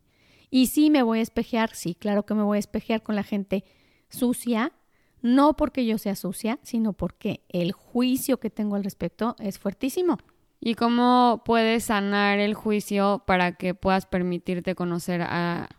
Y 0.49 0.67
sí 0.67 0.89
me 0.89 1.03
voy 1.03 1.19
a 1.19 1.23
espejear, 1.23 1.75
sí, 1.75 1.95
claro 1.95 2.25
que 2.25 2.33
me 2.33 2.43
voy 2.43 2.57
a 2.57 2.59
espejear 2.59 3.03
con 3.03 3.15
la 3.15 3.23
gente 3.23 3.63
sucia, 4.09 4.73
no 5.21 5.55
porque 5.55 5.85
yo 5.85 5.97
sea 5.97 6.15
sucia, 6.15 6.59
sino 6.63 6.93
porque 6.93 7.43
el 7.49 7.71
juicio 7.71 8.39
que 8.39 8.49
tengo 8.49 8.75
al 8.75 8.83
respecto 8.83 9.35
es 9.39 9.59
fuertísimo. 9.59 10.17
¿Y 10.61 10.75
cómo 10.75 11.41
puedes 11.45 11.85
sanar 11.85 12.39
el 12.39 12.53
juicio 12.53 13.23
para 13.25 13.55
que 13.55 13.73
puedas 13.73 14.05
permitirte 14.05 14.75
conocer 14.75 15.21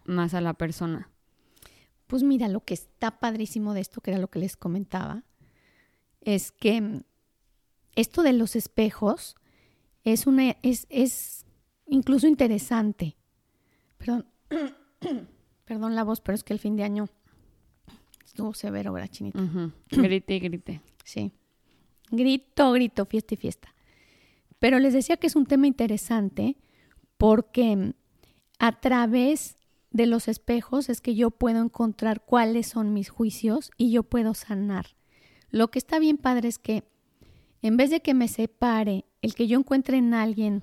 más 0.05 0.35
a 0.35 0.41
la 0.41 0.55
persona? 0.55 1.11
Pues 2.07 2.23
mira, 2.23 2.49
lo 2.49 2.65
que 2.65 2.75
está 2.75 3.21
padrísimo 3.21 3.75
de 3.75 3.81
esto, 3.81 4.00
que 4.00 4.11
era 4.11 4.21
lo 4.21 4.31
que 4.31 4.39
les 4.39 4.57
comentaba, 4.57 5.23
es 6.23 6.50
que 6.50 7.03
esto 7.95 8.23
de 8.23 8.33
los 8.33 8.57
espejos 8.57 9.37
es 10.05 10.27
una, 10.27 10.57
es, 10.62 10.87
es 10.89 11.45
incluso 11.87 12.27
interesante. 12.27 13.17
Perdón, 13.99 14.27
perdón 15.64 15.95
la 15.95 16.04
voz, 16.04 16.21
pero 16.21 16.35
es 16.35 16.45
que 16.45 16.52
el 16.52 16.59
fin 16.59 16.76
de 16.76 16.85
año 16.85 17.09
estuvo 18.25 18.54
severo, 18.54 18.92
¿verdad, 18.92 19.11
Chinita? 19.11 19.40
Grite 19.90 20.35
y 20.35 20.40
grite. 20.40 20.80
Sí. 21.04 21.33
Grito, 22.11 22.73
grito, 22.73 23.07
fiesta 23.07 23.35
y 23.35 23.37
fiesta. 23.37 23.75
Pero 24.59 24.78
les 24.78 24.92
decía 24.92 25.16
que 25.16 25.26
es 25.26 25.37
un 25.37 25.47
tema 25.47 25.66
interesante 25.66 26.57
porque 27.16 27.95
a 28.59 28.80
través 28.80 29.57
de 29.90 30.07
los 30.07 30.28
espejos 30.28 30.88
es 30.88 31.00
que 31.00 31.14
yo 31.14 31.30
puedo 31.30 31.62
encontrar 31.62 32.25
cuáles 32.25 32.66
son 32.66 32.92
mis 32.92 33.09
juicios 33.09 33.71
y 33.76 33.90
yo 33.90 34.02
puedo 34.02 34.35
sanar. 34.35 34.87
Lo 35.50 35.71
que 35.71 35.78
está 35.78 35.99
bien 35.99 36.16
padre 36.16 36.49
es 36.49 36.59
que 36.59 36.85
en 37.62 37.76
vez 37.76 37.90
de 37.90 38.00
que 38.00 38.14
me 38.14 38.28
separe, 38.28 39.04
el 39.23 39.35
que 39.35 39.47
yo 39.47 39.59
encuentre 39.59 39.97
en 39.97 40.14
alguien... 40.14 40.62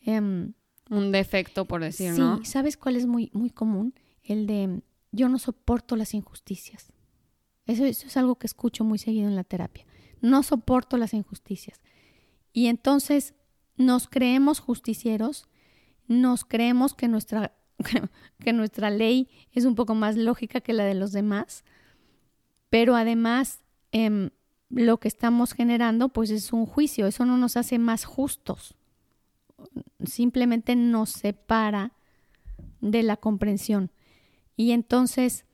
Em, 0.00 0.54
un 0.90 1.12
defecto, 1.12 1.64
por 1.64 1.80
decir, 1.80 2.12
¿no? 2.12 2.38
Sí, 2.38 2.44
¿sabes 2.44 2.76
cuál 2.76 2.96
es 2.96 3.06
muy, 3.06 3.30
muy 3.32 3.50
común? 3.50 3.94
El 4.22 4.46
de 4.46 4.82
yo 5.12 5.28
no 5.28 5.38
soporto 5.38 5.96
las 5.96 6.14
injusticias. 6.14 6.92
Eso, 7.66 7.84
eso 7.84 8.06
es 8.06 8.16
algo 8.16 8.36
que 8.36 8.46
escucho 8.46 8.84
muy 8.84 8.98
seguido 8.98 9.28
en 9.28 9.36
la 9.36 9.44
terapia. 9.44 9.86
No 10.20 10.42
soporto 10.42 10.96
las 10.96 11.14
injusticias. 11.14 11.80
Y 12.52 12.66
entonces 12.66 13.34
nos 13.76 14.08
creemos 14.08 14.58
justicieros, 14.58 15.46
nos 16.06 16.44
creemos 16.44 16.94
que 16.94 17.08
nuestra, 17.08 17.54
que 18.38 18.52
nuestra 18.52 18.90
ley 18.90 19.28
es 19.52 19.64
un 19.64 19.74
poco 19.74 19.94
más 19.94 20.16
lógica 20.16 20.60
que 20.60 20.72
la 20.72 20.84
de 20.84 20.94
los 20.94 21.12
demás, 21.12 21.64
pero 22.70 22.96
además 22.96 23.62
em, 23.92 24.30
lo 24.68 24.98
que 24.98 25.08
estamos 25.08 25.52
generando 25.52 26.08
pues 26.10 26.30
es 26.30 26.52
un 26.52 26.66
juicio, 26.66 27.06
eso 27.06 27.24
no 27.24 27.38
nos 27.38 27.56
hace 27.56 27.78
más 27.78 28.04
justos, 28.04 28.74
simplemente 30.08 30.76
nos 30.76 31.10
separa 31.10 31.92
de 32.80 33.02
la 33.02 33.16
comprensión. 33.16 33.90
Y 34.56 34.72
entonces, 34.72 35.44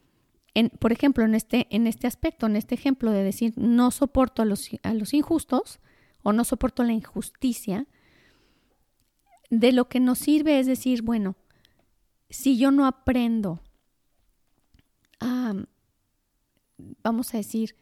en, 0.54 0.70
por 0.70 0.92
ejemplo, 0.92 1.25
en 1.25 1.34
este, 1.34 1.66
en 1.70 1.87
este 1.87 2.06
aspecto, 2.06 2.46
en 2.46 2.56
este 2.56 2.75
ejemplo 2.75 3.11
de 3.11 3.23
decir 3.23 3.52
no 3.56 3.90
soporto 3.90 4.42
a 4.42 4.44
los, 4.44 4.70
a 4.82 4.94
los 4.94 5.12
injustos 5.12 5.80
o 6.23 6.32
no 6.32 6.44
soporto 6.44 6.82
la 6.84 6.92
injusticia, 6.92 7.87
de 9.50 9.73
lo 9.73 9.88
que 9.88 10.00
nos 10.00 10.18
sirve 10.18 10.58
es 10.58 10.66
decir, 10.66 11.02
bueno, 11.02 11.37
si 12.30 12.56
yo 12.56 12.70
no 12.70 12.87
aprendo 12.87 13.61
a, 15.20 15.54
vamos 17.02 17.34
a 17.34 17.38
decir, 17.38 17.76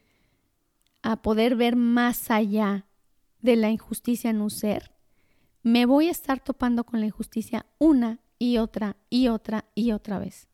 a 1.02 1.22
poder 1.22 1.56
ver 1.56 1.76
más 1.76 2.30
allá 2.30 2.86
de 3.40 3.56
la 3.56 3.70
injusticia 3.70 4.30
en 4.30 4.40
un 4.40 4.50
ser, 4.50 4.91
me 5.62 5.86
voy 5.86 6.08
a 6.08 6.10
estar 6.10 6.40
topando 6.40 6.84
con 6.84 7.00
la 7.00 7.06
injusticia 7.06 7.66
una 7.78 8.18
y 8.38 8.58
otra 8.58 8.96
y 9.10 9.28
otra 9.28 9.64
y 9.74 9.92
otra 9.92 10.18
vez. 10.18 10.48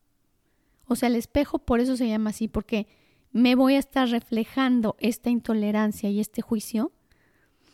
O 0.87 0.97
sea, 0.97 1.09
el 1.09 1.17
espejo 1.17 1.59
por 1.59 1.81
eso 1.81 1.97
se 1.97 2.09
llama 2.09 2.31
así, 2.31 2.49
porque 2.49 2.87
me 3.33 3.55
voy 3.55 3.75
a 3.75 3.79
estar 3.79 4.09
reflejando 4.09 4.97
esta 5.01 5.31
intolerancia 5.31 6.11
y 6.11 6.21
este 6.21 6.43
juicio. 6.43 6.93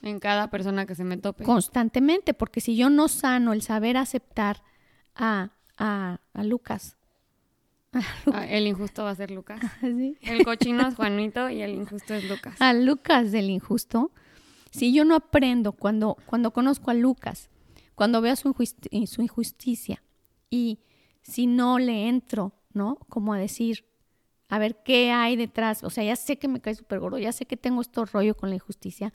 En 0.02 0.20
cada 0.20 0.50
persona 0.50 0.86
que 0.86 0.94
se 0.94 1.04
me 1.04 1.16
tope. 1.16 1.44
Constantemente, 1.44 2.34
porque 2.34 2.60
si 2.60 2.76
yo 2.76 2.90
no 2.90 3.08
sano 3.08 3.52
el 3.52 3.62
saber 3.62 3.96
aceptar 3.96 4.62
a, 5.14 5.50
a, 5.78 6.20
a 6.32 6.44
Lucas 6.44 6.96
Ah, 8.32 8.46
el 8.48 8.66
injusto 8.66 9.04
va 9.04 9.10
a 9.10 9.14
ser 9.14 9.30
Lucas. 9.30 9.60
El 10.22 10.44
cochino 10.44 10.88
es 10.88 10.94
Juanito 10.94 11.48
y 11.48 11.62
el 11.62 11.74
injusto 11.74 12.14
es 12.14 12.28
Lucas. 12.28 12.60
A 12.60 12.72
Lucas 12.72 13.30
del 13.30 13.50
injusto. 13.50 14.10
Si 14.75 14.93
yo 14.93 15.04
no 15.04 15.14
aprendo 15.14 15.71
cuando, 15.71 16.16
cuando 16.26 16.52
conozco 16.52 16.90
a 16.90 16.95
Lucas, 16.95 17.49
cuando 17.95 18.21
veo 18.21 18.35
su, 18.35 18.52
su 19.07 19.23
injusticia 19.23 20.02
y 20.50 20.81
si 21.23 21.47
no 21.47 21.78
le 21.78 22.09
entro, 22.09 22.54
¿no? 22.73 22.97
Como 23.09 23.33
a 23.33 23.38
decir, 23.38 23.85
a 24.49 24.59
ver 24.59 24.83
qué 24.83 25.12
hay 25.12 25.37
detrás. 25.37 25.85
O 25.85 25.90
sea, 25.90 26.02
ya 26.02 26.16
sé 26.16 26.40
que 26.40 26.49
me 26.49 26.61
cae 26.61 26.75
súper 26.75 26.99
gordo, 26.99 27.19
ya 27.19 27.31
sé 27.31 27.47
que 27.47 27.57
tengo 27.57 27.83
esto 27.83 28.04
rollo 28.04 28.37
con 28.37 28.49
la 28.49 28.57
injusticia, 28.57 29.14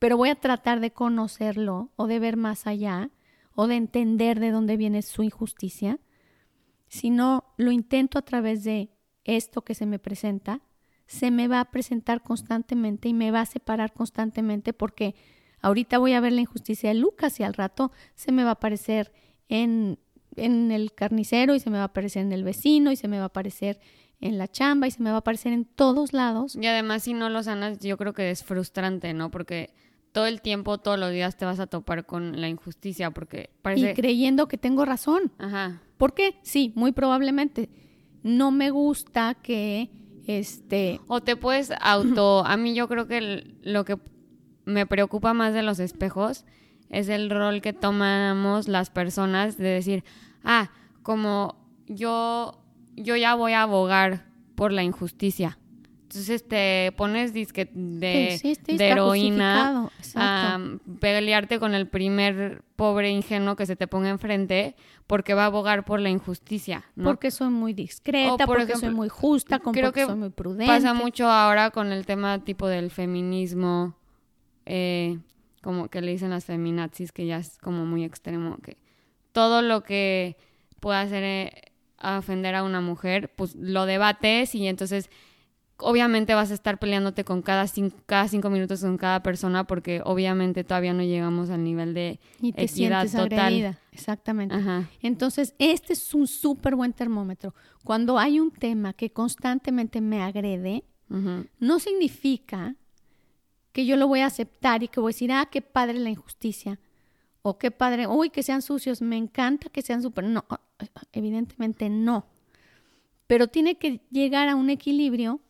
pero 0.00 0.16
voy 0.16 0.30
a 0.30 0.34
tratar 0.34 0.80
de 0.80 0.92
conocerlo 0.92 1.92
o 1.94 2.08
de 2.08 2.18
ver 2.18 2.36
más 2.36 2.66
allá 2.66 3.10
o 3.54 3.68
de 3.68 3.76
entender 3.76 4.40
de 4.40 4.50
dónde 4.50 4.76
viene 4.76 5.02
su 5.02 5.22
injusticia 5.22 6.00
si 6.88 7.10
no 7.10 7.54
lo 7.56 7.70
intento 7.70 8.18
a 8.18 8.22
través 8.22 8.64
de 8.64 8.90
esto 9.22 9.62
que 9.62 9.76
se 9.76 9.86
me 9.86 10.00
presenta, 10.00 10.60
se 11.06 11.30
me 11.30 11.48
va 11.48 11.60
a 11.60 11.70
presentar 11.70 12.22
constantemente 12.22 13.08
y 13.08 13.14
me 13.14 13.30
va 13.30 13.40
a 13.40 13.46
separar 13.46 13.92
constantemente 13.92 14.72
porque 14.72 15.14
ahorita 15.60 15.98
voy 15.98 16.12
a 16.12 16.20
ver 16.20 16.32
la 16.32 16.40
injusticia 16.40 16.90
de 16.90 16.96
Lucas 16.96 17.38
y 17.40 17.44
al 17.44 17.54
rato 17.54 17.92
se 18.14 18.32
me 18.32 18.44
va 18.44 18.50
a 18.50 18.52
aparecer 18.54 19.12
en, 19.48 19.98
en 20.36 20.72
el 20.72 20.92
carnicero 20.92 21.54
y 21.54 21.60
se 21.60 21.70
me 21.70 21.76
va 21.76 21.84
a 21.84 21.86
aparecer 21.86 22.22
en 22.22 22.32
el 22.32 22.44
vecino 22.44 22.90
y 22.90 22.96
se 22.96 23.08
me 23.08 23.18
va 23.18 23.24
a 23.24 23.26
aparecer 23.26 23.80
en 24.20 24.38
la 24.38 24.48
chamba 24.48 24.86
y 24.86 24.90
se 24.90 25.02
me 25.02 25.10
va 25.10 25.16
a 25.16 25.20
aparecer 25.20 25.52
en 25.52 25.64
todos 25.64 26.12
lados. 26.12 26.56
Y 26.56 26.66
además 26.66 27.04
si 27.04 27.14
no 27.14 27.28
lo 27.30 27.42
sanas 27.42 27.78
yo 27.78 27.96
creo 27.96 28.12
que 28.12 28.30
es 28.30 28.42
frustrante, 28.42 29.14
¿no? 29.14 29.30
Porque 29.30 29.74
todo 30.12 30.26
el 30.26 30.40
tiempo, 30.40 30.78
todos 30.78 30.98
los 30.98 31.12
días 31.12 31.36
te 31.36 31.44
vas 31.44 31.60
a 31.60 31.66
topar 31.66 32.06
con 32.06 32.40
la 32.40 32.48
injusticia 32.48 33.10
porque 33.10 33.50
parece... 33.62 33.90
Y 33.90 33.94
creyendo 33.94 34.48
que 34.48 34.56
tengo 34.56 34.84
razón. 34.86 35.30
Ajá. 35.38 35.82
¿Por 35.98 36.14
qué? 36.14 36.38
Sí, 36.42 36.72
muy 36.74 36.92
probablemente. 36.92 37.68
No 38.22 38.50
me 38.50 38.70
gusta 38.70 39.34
que 39.34 39.90
este... 40.26 41.00
O 41.06 41.20
te 41.20 41.36
puedes 41.36 41.72
auto... 41.80 42.44
A 42.44 42.56
mí 42.56 42.74
yo 42.74 42.88
creo 42.88 43.06
que 43.06 43.56
lo 43.62 43.84
que 43.84 43.98
me 44.64 44.86
preocupa 44.86 45.32
más 45.32 45.54
de 45.54 45.62
los 45.62 45.78
espejos 45.78 46.44
es 46.90 47.08
el 47.08 47.30
rol 47.30 47.60
que 47.62 47.72
tomamos 47.72 48.68
las 48.68 48.90
personas 48.90 49.56
de 49.56 49.68
decir, 49.68 50.04
ah, 50.44 50.70
como 51.02 51.56
yo, 51.86 52.62
yo 52.94 53.16
ya 53.16 53.34
voy 53.34 53.52
a 53.52 53.62
abogar 53.62 54.26
por 54.54 54.72
la 54.72 54.82
injusticia. 54.82 55.58
Entonces 56.16 56.48
te 56.48 56.92
pones 56.96 57.34
disque 57.34 57.68
de, 57.74 58.40
heroína 58.78 59.90
a 60.14 60.58
pelearte 60.98 61.58
con 61.60 61.74
el 61.74 61.88
primer 61.88 62.62
pobre 62.74 63.10
ingenuo 63.10 63.54
que 63.54 63.66
se 63.66 63.76
te 63.76 63.86
ponga 63.86 64.08
enfrente 64.08 64.76
porque 65.06 65.34
va 65.34 65.42
a 65.42 65.46
abogar 65.46 65.84
por 65.84 66.00
la 66.00 66.08
injusticia. 66.08 66.84
Porque 67.04 67.30
soy 67.30 67.50
muy 67.50 67.74
discreta, 67.74 68.46
porque 68.46 68.76
soy 68.76 68.94
muy 68.94 69.10
justa, 69.10 69.58
creo 69.58 69.72
porque 69.72 69.92
que 69.92 70.06
soy 70.06 70.16
muy 70.16 70.30
prudente. 70.30 70.66
Pasa 70.66 70.94
mucho 70.94 71.30
ahora 71.30 71.70
con 71.70 71.92
el 71.92 72.06
tema 72.06 72.42
tipo 72.42 72.66
del 72.66 72.90
feminismo, 72.90 73.94
eh, 74.64 75.18
como 75.60 75.88
que 75.88 76.00
le 76.00 76.12
dicen 76.12 76.30
las 76.30 76.46
feminazis, 76.46 77.12
que 77.12 77.26
ya 77.26 77.36
es 77.36 77.58
como 77.58 77.84
muy 77.84 78.04
extremo, 78.04 78.56
que 78.62 78.78
todo 79.32 79.60
lo 79.60 79.82
que 79.82 80.38
pueda 80.80 81.02
hacer 81.02 81.22
eh, 81.22 81.72
ofender 82.02 82.54
a 82.54 82.62
una 82.62 82.80
mujer, 82.80 83.34
pues 83.36 83.54
lo 83.54 83.84
debates 83.84 84.54
y 84.54 84.66
entonces 84.66 85.10
obviamente 85.78 86.34
vas 86.34 86.50
a 86.50 86.54
estar 86.54 86.78
peleándote 86.78 87.24
con 87.24 87.42
cada 87.42 87.66
cinco, 87.66 87.96
cada 88.06 88.28
cinco 88.28 88.50
minutos 88.50 88.80
con 88.80 88.96
cada 88.96 89.22
persona 89.22 89.64
porque 89.64 90.00
obviamente 90.04 90.64
todavía 90.64 90.92
no 90.92 91.02
llegamos 91.02 91.50
al 91.50 91.64
nivel 91.64 91.94
de 91.94 92.20
y 92.40 92.52
te 92.52 92.64
equidad 92.64 93.10
total. 93.10 93.78
Exactamente. 93.92 94.56
Entonces, 95.00 95.54
este 95.58 95.94
es 95.94 96.14
un 96.14 96.26
súper 96.26 96.76
buen 96.76 96.92
termómetro. 96.92 97.54
Cuando 97.84 98.18
hay 98.18 98.40
un 98.40 98.50
tema 98.50 98.92
que 98.92 99.10
constantemente 99.10 100.00
me 100.00 100.22
agrede, 100.22 100.84
no 101.58 101.78
significa 101.78 102.74
que 103.72 103.86
yo 103.86 103.96
lo 103.96 104.08
voy 104.08 104.20
a 104.20 104.26
aceptar 104.26 104.82
y 104.82 104.88
que 104.88 105.00
voy 105.00 105.10
a 105.10 105.14
decir, 105.14 105.32
ah, 105.32 105.48
qué 105.50 105.62
padre 105.62 105.98
la 105.98 106.10
injusticia. 106.10 106.80
O 107.42 107.58
qué 107.58 107.70
padre, 107.70 108.08
uy, 108.08 108.30
que 108.30 108.42
sean 108.42 108.60
sucios, 108.60 109.00
me 109.00 109.16
encanta 109.16 109.68
que 109.68 109.82
sean 109.82 110.02
súper. 110.02 110.24
No, 110.24 110.44
evidentemente 111.12 111.88
no 111.88 112.26
pero 113.26 113.48
tiene 113.48 113.76
que 113.76 114.00
llegar 114.10 114.48
a 114.48 114.54
un 114.54 114.70
equilibrio 114.70 115.40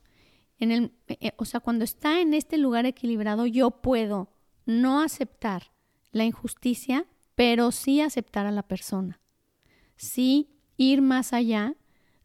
en 0.59 0.73
el, 0.73 0.93
eh, 1.09 1.33
o 1.37 1.45
sea, 1.45 1.61
cuando 1.61 1.85
está 1.85 2.21
en 2.21 2.35
este 2.35 2.59
lugar 2.59 2.87
equilibrado, 2.87 3.47
yo 3.47 3.71
puedo 3.71 4.31
no 4.65 5.01
aceptar 5.01 5.73
la 6.13 6.25
injusticia, 6.25 7.07
pero 7.35 7.73
sí 7.73 8.01
aceptar 8.01 8.47
a 8.47 8.51
la 8.51 8.63
persona. 8.63 9.21
Sí 9.97 10.49
ir 10.77 11.03
más 11.03 11.33
allá 11.33 11.75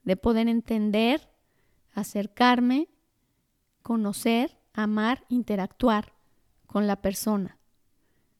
de 0.04 0.16
poder 0.16 0.48
entender, 0.48 1.28
acercarme, 1.92 2.88
conocer, 3.82 4.58
amar, 4.72 5.24
interactuar 5.28 6.14
con 6.66 6.86
la 6.86 6.96
persona. 6.96 7.58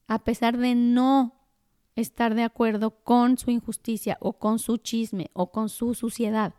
A 0.07 0.25
pesar 0.25 0.57
de 0.57 0.75
no 0.75 1.43
estar 1.97 2.35
de 2.35 2.43
acuerdo 2.43 3.03
con 3.03 3.37
su 3.39 3.51
injusticia 3.51 4.17
o 4.21 4.35
con 4.35 4.59
su 4.59 4.79
chisme 4.79 5.31
o 5.35 5.51
con 5.51 5.69
su 5.69 5.95
suciedad. 5.95 6.55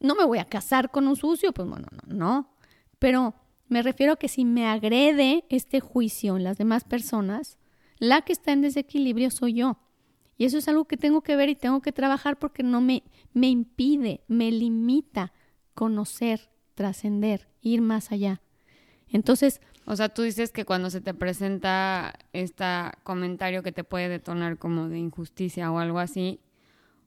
No 0.00 0.14
me 0.14 0.24
voy 0.24 0.38
a 0.38 0.44
casar 0.44 0.90
con 0.90 1.08
un 1.08 1.16
sucio, 1.16 1.52
pues 1.52 1.68
bueno, 1.68 1.86
no, 2.06 2.14
no. 2.14 2.50
Pero 2.98 3.34
me 3.68 3.82
refiero 3.82 4.14
a 4.14 4.16
que 4.16 4.28
si 4.28 4.44
me 4.44 4.66
agrede 4.66 5.44
este 5.48 5.80
juicio 5.80 6.36
en 6.36 6.44
las 6.44 6.58
demás 6.58 6.84
personas, 6.84 7.58
la 7.98 8.22
que 8.22 8.32
está 8.32 8.52
en 8.52 8.62
desequilibrio 8.62 9.30
soy 9.30 9.54
yo. 9.54 9.78
Y 10.36 10.44
eso 10.44 10.58
es 10.58 10.68
algo 10.68 10.86
que 10.86 10.96
tengo 10.96 11.22
que 11.22 11.36
ver 11.36 11.48
y 11.48 11.56
tengo 11.56 11.82
que 11.82 11.92
trabajar 11.92 12.38
porque 12.38 12.62
no 12.62 12.80
me, 12.80 13.02
me 13.32 13.48
impide, 13.48 14.22
me 14.28 14.52
limita 14.52 15.32
conocer, 15.74 16.48
trascender, 16.74 17.48
ir 17.60 17.82
más 17.82 18.12
allá. 18.12 18.40
Entonces... 19.08 19.60
O 19.84 19.96
sea, 19.96 20.10
tú 20.10 20.22
dices 20.22 20.52
que 20.52 20.64
cuando 20.64 20.90
se 20.90 21.00
te 21.00 21.14
presenta 21.14 22.14
este 22.32 22.64
comentario 23.02 23.62
que 23.62 23.72
te 23.72 23.84
puede 23.84 24.08
detonar 24.08 24.58
como 24.58 24.88
de 24.88 24.98
injusticia 24.98 25.72
o 25.72 25.78
algo 25.78 25.98
así, 25.98 26.40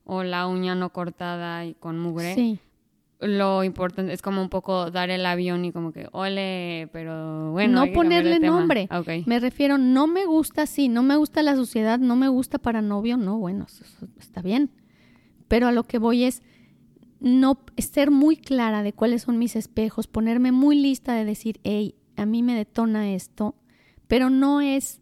o 0.03 0.23
la 0.23 0.47
uña 0.47 0.73
no 0.73 0.91
cortada 0.91 1.63
y 1.63 1.75
con 1.75 1.99
mugre, 1.99 2.33
sí 2.33 2.59
lo 3.21 3.63
importante 3.63 4.13
es 4.13 4.21
como 4.21 4.41
un 4.41 4.49
poco 4.49 4.89
dar 4.89 5.11
el 5.11 5.25
avión 5.25 5.63
y 5.63 5.71
como 5.71 5.91
que, 5.91 6.07
ole, 6.11 6.89
pero 6.91 7.51
bueno. 7.51 7.85
No 7.85 7.93
ponerle 7.93 8.39
nombre. 8.39 8.89
Me 9.25 9.39
refiero, 9.39 9.77
no 9.77 10.07
me 10.07 10.25
gusta 10.25 10.63
así, 10.63 10.89
no 10.89 11.03
me 11.03 11.15
gusta 11.15 11.43
la 11.43 11.55
sociedad, 11.55 11.99
no 11.99 12.15
me 12.15 12.27
gusta 12.27 12.57
para 12.57 12.81
novio, 12.81 13.17
no, 13.17 13.37
bueno, 13.37 13.67
está 14.19 14.41
bien. 14.41 14.71
Pero 15.47 15.67
a 15.67 15.71
lo 15.71 15.83
que 15.83 15.99
voy 15.99 16.23
es 16.23 16.41
no 17.19 17.59
ser 17.77 18.09
muy 18.09 18.37
clara 18.37 18.81
de 18.81 18.93
cuáles 18.93 19.21
son 19.23 19.37
mis 19.37 19.55
espejos, 19.55 20.07
ponerme 20.07 20.51
muy 20.51 20.75
lista 20.75 21.13
de 21.13 21.23
decir, 21.23 21.59
hey, 21.63 21.95
a 22.15 22.25
mí 22.25 22.41
me 22.41 22.55
detona 22.55 23.13
esto, 23.13 23.55
pero 24.07 24.31
no 24.31 24.61
es, 24.61 24.99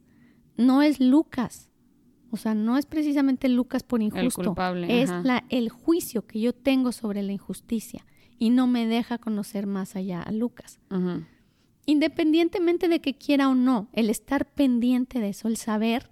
no 0.58 0.82
es 0.82 1.00
Lucas. 1.00 1.70
O 2.32 2.38
sea, 2.38 2.54
no 2.54 2.78
es 2.78 2.86
precisamente 2.86 3.48
Lucas 3.48 3.84
por 3.84 4.02
injusto. 4.02 4.42
El 4.42 4.48
culpable, 4.48 5.02
es 5.02 5.10
la, 5.24 5.46
el 5.50 5.70
juicio 5.70 6.28
que 6.28 6.40
yo 6.42 6.54
tengo 6.54 6.92
sobre 6.92 7.24
la 7.24 7.32
injusticia 7.32 8.06
y 8.40 8.50
no 8.50 8.66
me 8.66 8.88
deja 8.88 9.18
conocer 9.18 9.68
más 9.68 9.96
allá 9.96 10.24
a 10.24 10.32
Lucas. 10.32 10.80
Independientemente 11.86 12.88
de 12.88 13.02
que 13.02 13.18
quiera 13.18 13.50
o 13.50 13.56
no, 13.56 13.90
el 13.94 14.10
estar 14.10 14.46
pendiente 14.46 15.20
de 15.20 15.30
eso, 15.30 15.48
el 15.48 15.58
saber 15.58 16.10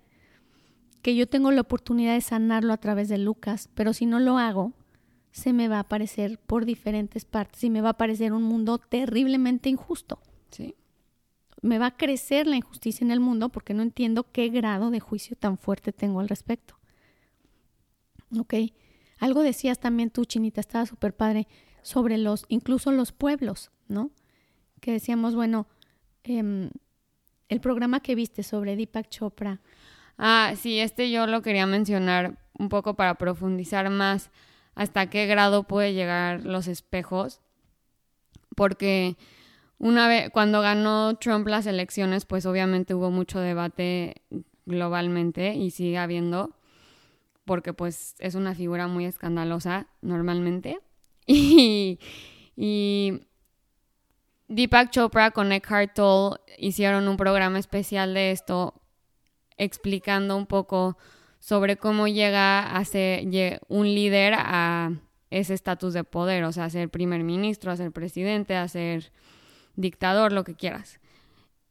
que 1.02 1.16
yo 1.16 1.28
tengo 1.28 1.52
la 1.52 1.62
oportunidad 1.62 2.14
de 2.14 2.22
sanarlo 2.22 2.74
a 2.74 2.78
través 2.78 3.08
de 3.08 3.18
Lucas, 3.18 3.70
pero 3.74 3.94
si 3.94 4.06
no 4.06 4.20
lo 4.20 4.38
hago, 4.38 4.74
se 5.32 5.54
me 5.54 5.68
va 5.68 5.78
a 5.78 5.82
aparecer 5.82 6.40
por 6.40 6.66
diferentes 6.66 7.24
partes 7.24 7.64
y 7.64 7.70
me 7.70 7.82
va 7.82 7.90
a 7.90 7.92
aparecer 7.92 8.34
un 8.34 8.44
mundo 8.44 8.78
terriblemente 8.78 9.70
injusto. 9.70 10.20
Sí. 10.52 10.76
Me 11.62 11.80
va 11.80 11.88
a 11.88 11.98
crecer 11.98 12.46
la 12.48 12.56
injusticia 12.58 13.06
en 13.06 13.12
el 13.12 13.20
mundo 13.20 13.50
porque 13.50 13.74
no 13.74 13.84
entiendo 13.84 14.32
qué 14.32 14.50
grado 14.50 14.90
de 14.90 15.00
juicio 15.00 15.38
tan 15.38 15.58
fuerte 15.58 15.94
tengo 15.94 16.20
al 16.20 16.28
respecto. 16.28 16.78
Ok. 18.38 18.56
Algo 19.20 19.42
decías 19.44 19.80
también 19.80 20.10
tú, 20.10 20.26
Chinita, 20.26 20.60
estaba 20.60 20.86
súper 20.86 21.16
padre 21.16 21.48
sobre 21.88 22.18
los, 22.18 22.44
incluso 22.50 22.92
los 22.92 23.14
pueblos, 23.14 23.72
¿no? 23.88 24.12
Que 24.82 24.92
decíamos, 24.92 25.36
bueno, 25.36 25.68
em, 26.26 26.70
el 27.48 27.62
programa 27.62 28.02
que 28.02 28.14
viste 28.14 28.44
sobre 28.44 28.76
Deepak 28.76 29.08
Chopra. 29.08 29.62
Ah, 30.18 30.52
sí, 30.58 30.82
este 30.82 31.10
yo 31.10 31.28
lo 31.28 31.42
quería 31.42 31.66
mencionar 31.66 32.40
un 32.60 32.68
poco 32.68 32.96
para 32.96 33.16
profundizar 33.16 33.90
más 33.90 34.32
hasta 34.76 35.10
qué 35.10 35.28
grado 35.28 35.64
puede 35.64 35.94
llegar 35.94 36.44
los 36.44 36.68
espejos, 36.68 37.40
porque 38.58 39.16
una 39.78 40.10
vez, 40.10 40.30
cuando 40.32 40.60
ganó 40.60 41.16
Trump 41.16 41.48
las 41.48 41.68
elecciones, 41.68 42.26
pues 42.26 42.46
obviamente 42.46 42.96
hubo 42.96 43.12
mucho 43.12 43.40
debate 43.40 44.24
globalmente 44.66 45.54
y 45.56 45.72
sigue 45.72 46.00
habiendo, 46.00 46.54
porque 47.46 47.72
pues 47.72 48.16
es 48.20 48.36
una 48.36 48.56
figura 48.56 48.88
muy 48.88 49.06
escandalosa 49.06 49.88
normalmente. 50.02 50.82
Y, 51.28 52.00
Deepak 54.48 54.92
Chopra 54.92 55.32
con 55.32 55.52
Eckhart 55.52 55.94
Tolle 55.94 56.38
hicieron 56.58 57.08
un 57.08 57.18
programa 57.18 57.60
especial 57.60 58.14
de 58.14 58.32
esto 58.32 58.82
explicando 59.58 60.38
un 60.38 60.46
poco 60.46 60.98
sobre 61.40 61.76
cómo 61.76 62.08
llega 62.08 62.76
a 62.76 62.86
ser 62.86 63.26
un 63.68 63.86
líder 63.94 64.36
a 64.38 64.92
ese 65.30 65.54
estatus 65.54 65.94
de 65.94 66.06
poder, 66.06 66.46
o 66.46 66.52
sea, 66.54 66.66
a 66.66 66.70
ser 66.70 66.90
primer 66.90 67.24
ministro, 67.24 67.72
a 67.72 67.78
ser 67.78 67.92
presidente, 67.92 68.56
a 68.56 68.68
ser 68.70 69.12
dictador, 69.76 70.32
lo 70.32 70.46
que 70.46 70.56
quieras. 70.56 71.00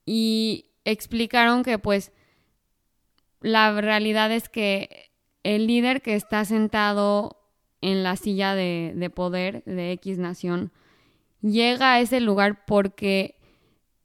Y 0.04 0.66
explicaron 0.84 1.62
que 1.62 1.78
pues 1.78 2.12
la 3.40 3.80
realidad 3.80 4.30
es 4.32 4.48
que 4.48 5.10
el 5.42 5.66
líder 5.66 6.02
que 6.02 6.14
está 6.14 6.44
sentado 6.44 7.35
en 7.86 8.02
la 8.02 8.16
silla 8.16 8.56
de, 8.56 9.10
poder 9.14 9.62
de 9.64 9.92
X 9.92 10.18
nación, 10.18 10.72
llega 11.40 11.94
a 11.94 12.00
ese 12.00 12.20
lugar 12.20 12.64
porque 12.66 13.36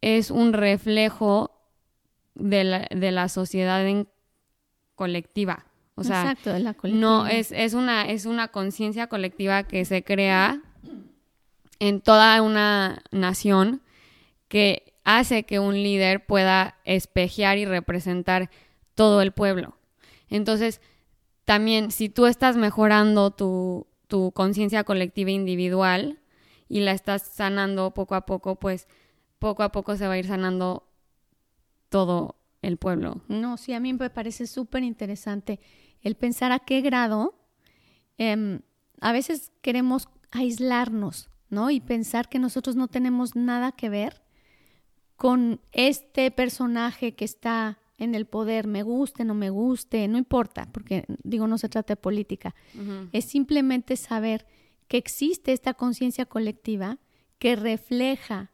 es 0.01 0.29
un 0.29 0.53
reflejo 0.53 1.51
de 2.35 2.63
la, 2.63 2.87
de 2.91 3.11
la 3.11 3.27
sociedad 3.27 3.85
en 3.87 4.07
colectiva. 4.93 5.65
O 5.95 6.03
sea, 6.03 6.37
no 6.83 7.25
es, 7.25 7.51
es 7.51 7.73
una, 7.73 8.03
es 8.03 8.25
una 8.25 8.49
conciencia 8.49 9.07
colectiva 9.07 9.63
que 9.63 9.83
se 9.85 10.03
crea 10.03 10.61
en 11.79 12.01
toda 12.01 12.39
una 12.43 13.01
nación 13.11 13.81
que 14.47 14.93
hace 15.03 15.43
que 15.43 15.59
un 15.59 15.73
líder 15.73 16.25
pueda 16.27 16.77
espejear 16.85 17.57
y 17.57 17.65
representar 17.65 18.51
todo 18.93 19.23
el 19.23 19.31
pueblo. 19.31 19.75
Entonces, 20.29 20.81
también 21.45 21.91
si 21.91 22.09
tú 22.09 22.25
estás 22.25 22.57
mejorando 22.57 23.31
tu, 23.31 23.87
conciencia 24.33 24.83
colectiva 24.83 25.31
individual 25.31 26.19
y 26.67 26.81
la 26.81 26.91
estás 26.91 27.21
sanando 27.21 27.93
poco 27.93 28.15
a 28.15 28.25
poco, 28.25 28.57
pues 28.57 28.87
poco 29.39 29.63
a 29.63 29.71
poco 29.71 29.95
se 29.95 30.05
va 30.05 30.13
a 30.13 30.17
ir 30.17 30.27
sanando 30.27 30.85
todo 31.87 32.35
el 32.61 32.77
pueblo. 32.77 33.21
No, 33.29 33.55
sí, 33.55 33.73
a 33.73 33.79
mí 33.79 33.93
me 33.93 34.09
parece 34.09 34.47
súper 34.47 34.83
interesante 34.83 35.59
el 36.01 36.15
pensar 36.15 36.51
a 36.51 36.59
qué 36.59 36.81
grado 36.81 37.35
em, 38.17 38.59
a 38.99 39.13
veces 39.13 39.51
queremos 39.61 40.09
aislarnos, 40.31 41.29
¿no? 41.49 41.71
Y 41.71 41.79
pensar 41.79 42.27
que 42.27 42.39
nosotros 42.39 42.75
no 42.75 42.87
tenemos 42.87 43.35
nada 43.35 43.71
que 43.71 43.89
ver 43.89 44.21
con 45.15 45.61
este 45.71 46.31
personaje 46.31 47.13
que 47.13 47.25
está 47.25 47.80
en 48.01 48.15
el 48.15 48.25
poder, 48.25 48.65
me 48.65 48.81
guste, 48.81 49.23
no 49.25 49.35
me 49.35 49.51
guste, 49.51 50.07
no 50.07 50.17
importa, 50.17 50.67
porque 50.71 51.05
digo, 51.23 51.45
no 51.45 51.59
se 51.59 51.69
trata 51.69 51.93
de 51.93 51.97
política, 51.97 52.55
es 53.11 53.25
simplemente 53.25 53.95
saber 53.95 54.47
que 54.87 54.97
existe 54.97 55.53
esta 55.53 55.75
conciencia 55.75 56.25
colectiva 56.25 56.97
que 57.37 57.55
refleja 57.55 58.51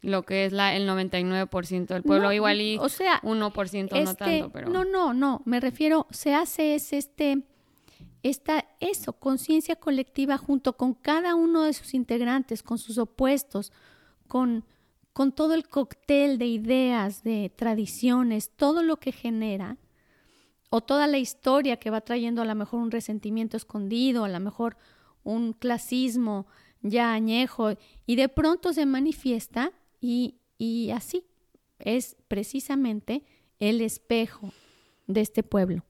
lo 0.00 0.24
que 0.24 0.46
es 0.46 0.52
la, 0.52 0.74
el 0.74 0.88
99% 0.88 1.86
del 1.86 2.02
pueblo, 2.02 2.32
igual 2.32 2.60
y 2.60 2.76
o 2.76 2.88
sea, 2.88 3.20
1% 3.22 3.90
no 3.92 3.96
este, 3.96 4.14
tanto, 4.16 4.50
pero... 4.50 4.68
No, 4.68 4.84
no, 4.84 5.14
no, 5.14 5.42
me 5.44 5.60
refiero, 5.60 6.08
se 6.10 6.34
hace 6.34 6.74
es 6.74 6.92
este, 6.92 7.44
esta, 8.24 8.64
eso, 8.80 9.12
conciencia 9.12 9.76
colectiva 9.76 10.38
junto 10.38 10.76
con 10.76 10.94
cada 10.94 11.36
uno 11.36 11.62
de 11.62 11.72
sus 11.72 11.94
integrantes, 11.94 12.64
con 12.64 12.78
sus 12.78 12.98
opuestos, 12.98 13.72
con 14.26 14.64
con 15.12 15.32
todo 15.32 15.54
el 15.54 15.68
cóctel 15.68 16.38
de 16.38 16.46
ideas, 16.46 17.22
de 17.22 17.52
tradiciones, 17.54 18.50
todo 18.56 18.82
lo 18.82 18.96
que 18.96 19.12
genera, 19.12 19.76
o 20.70 20.80
toda 20.80 21.06
la 21.06 21.18
historia 21.18 21.76
que 21.76 21.90
va 21.90 22.00
trayendo 22.00 22.40
a 22.40 22.46
lo 22.46 22.54
mejor 22.54 22.80
un 22.80 22.90
resentimiento 22.90 23.56
escondido, 23.56 24.24
a 24.24 24.28
lo 24.28 24.40
mejor 24.40 24.78
un 25.22 25.52
clasismo 25.52 26.46
ya 26.80 27.12
añejo, 27.12 27.74
y 28.06 28.16
de 28.16 28.28
pronto 28.28 28.72
se 28.72 28.86
manifiesta 28.86 29.72
y, 30.00 30.36
y 30.56 30.90
así 30.90 31.26
es 31.78 32.16
precisamente 32.28 33.24
el 33.58 33.80
espejo 33.80 34.52
de 35.06 35.20
este 35.20 35.42
pueblo. 35.42 35.84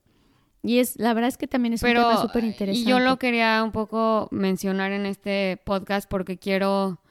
Y 0.61 0.79
es, 0.79 0.97
la 0.97 1.13
verdad 1.13 1.29
es 1.29 1.37
que 1.37 1.47
también 1.47 1.73
es 1.73 1.83
un 1.83 1.89
tema 1.89 2.21
súper 2.21 2.43
interesante. 2.43 2.89
Y 2.89 2.89
yo 2.89 2.99
lo 2.99 3.17
quería 3.19 3.61
un 3.63 3.71
poco 3.71 4.27
mencionar 4.31 4.91
en 4.91 5.05
este 5.05 5.61
podcast 5.65 6.09
porque 6.09 6.37
quiero 6.37 7.01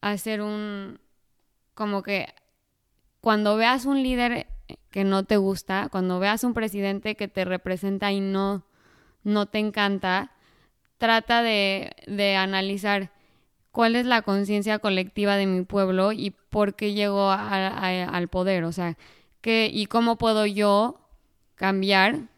hacer 0.00 0.40
un, 0.40 1.00
como 1.76 2.02
que 2.02 2.34
cuando 3.20 3.56
veas 3.56 3.84
un 3.84 4.02
líder 4.02 4.48
que 4.90 5.04
no 5.04 5.22
te 5.22 5.36
gusta, 5.36 5.88
cuando 5.92 6.18
veas 6.18 6.42
un 6.42 6.54
presidente 6.54 7.14
que 7.14 7.28
te 7.28 7.44
representa 7.44 8.10
y 8.10 8.20
no, 8.20 8.64
no 9.22 9.46
te 9.46 9.58
encanta, 9.58 10.32
trata 10.98 11.42
de, 11.42 11.92
de 12.08 12.34
analizar 12.34 13.12
cuál 13.70 13.94
es 13.94 14.06
la 14.06 14.22
conciencia 14.22 14.78
colectiva 14.78 15.36
de 15.36 15.46
mi 15.46 15.62
pueblo 15.66 16.12
y 16.12 16.30
por 16.30 16.74
qué 16.74 16.94
llegó 16.94 17.30
al 17.30 18.28
poder, 18.28 18.64
o 18.64 18.72
sea, 18.72 18.96
que, 19.42 19.70
y 19.70 19.84
cómo 19.84 20.16
puedo 20.16 20.46
yo 20.46 20.98
cambiar 21.56 22.28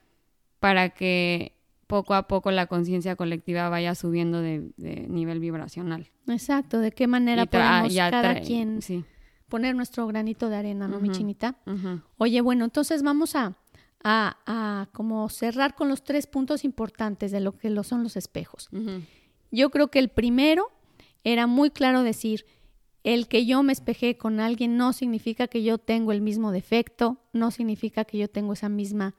para 0.58 0.90
que 0.90 1.52
poco 1.86 2.14
a 2.14 2.26
poco 2.26 2.50
la 2.50 2.66
conciencia 2.66 3.14
colectiva 3.14 3.68
vaya 3.68 3.94
subiendo 3.94 4.42
de, 4.42 4.72
nivel 5.08 5.38
vibracional. 5.38 6.10
Exacto, 6.26 6.80
de 6.80 6.90
qué 6.90 7.06
manera 7.06 7.46
podemos 7.46 7.94
cada 7.94 8.40
quien 8.40 8.80
poner 9.48 9.74
nuestro 9.74 10.06
granito 10.06 10.48
de 10.48 10.56
arena, 10.56 10.88
¿no, 10.88 11.00
mi 11.00 11.10
chinita? 11.10 11.56
Oye, 12.18 12.40
bueno, 12.40 12.64
entonces 12.64 13.02
vamos 13.02 13.34
a, 13.34 13.56
a, 14.04 14.88
como 14.92 15.28
cerrar 15.28 15.74
con 15.74 15.88
los 15.88 16.04
tres 16.04 16.26
puntos 16.26 16.64
importantes 16.64 17.32
de 17.32 17.40
lo 17.40 17.56
que 17.56 17.70
lo 17.70 17.82
son 17.82 18.02
los 18.02 18.16
espejos. 18.16 18.68
Yo 19.50 19.70
creo 19.70 19.88
que 19.88 19.98
el 19.98 20.08
primero 20.08 20.70
era 21.24 21.46
muy 21.46 21.70
claro 21.70 22.02
decir, 22.02 22.46
el 23.04 23.28
que 23.28 23.46
yo 23.46 23.62
me 23.62 23.72
espejé 23.72 24.16
con 24.16 24.40
alguien 24.40 24.76
no 24.76 24.92
significa 24.92 25.48
que 25.48 25.62
yo 25.62 25.78
tengo 25.78 26.12
el 26.12 26.20
mismo 26.20 26.52
defecto, 26.52 27.18
no 27.32 27.50
significa 27.50 28.04
que 28.04 28.18
yo 28.18 28.28
tengo 28.28 28.52
esa 28.52 28.68
misma 28.68 29.14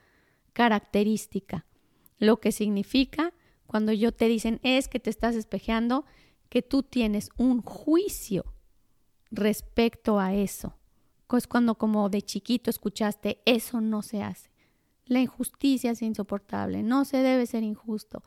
característica. 0.53 1.65
Lo 2.17 2.39
que 2.39 2.51
significa 2.51 3.33
cuando 3.65 3.93
yo 3.93 4.11
te 4.11 4.27
dicen 4.27 4.59
es 4.63 4.87
que 4.87 4.99
te 4.99 5.09
estás 5.09 5.35
espejeando, 5.35 6.05
que 6.49 6.61
tú 6.61 6.83
tienes 6.83 7.29
un 7.37 7.61
juicio 7.61 8.45
respecto 9.31 10.19
a 10.19 10.33
eso. 10.33 10.75
Es 11.37 11.47
cuando 11.47 11.75
como 11.75 12.09
de 12.09 12.21
chiquito 12.21 12.69
escuchaste, 12.69 13.41
eso 13.45 13.81
no 13.81 14.01
se 14.01 14.23
hace. 14.23 14.49
La 15.05 15.19
injusticia 15.19 15.91
es 15.91 16.01
insoportable, 16.01 16.83
no 16.83 17.05
se 17.05 17.17
debe 17.17 17.45
ser 17.45 17.63
injusto. 17.63 18.23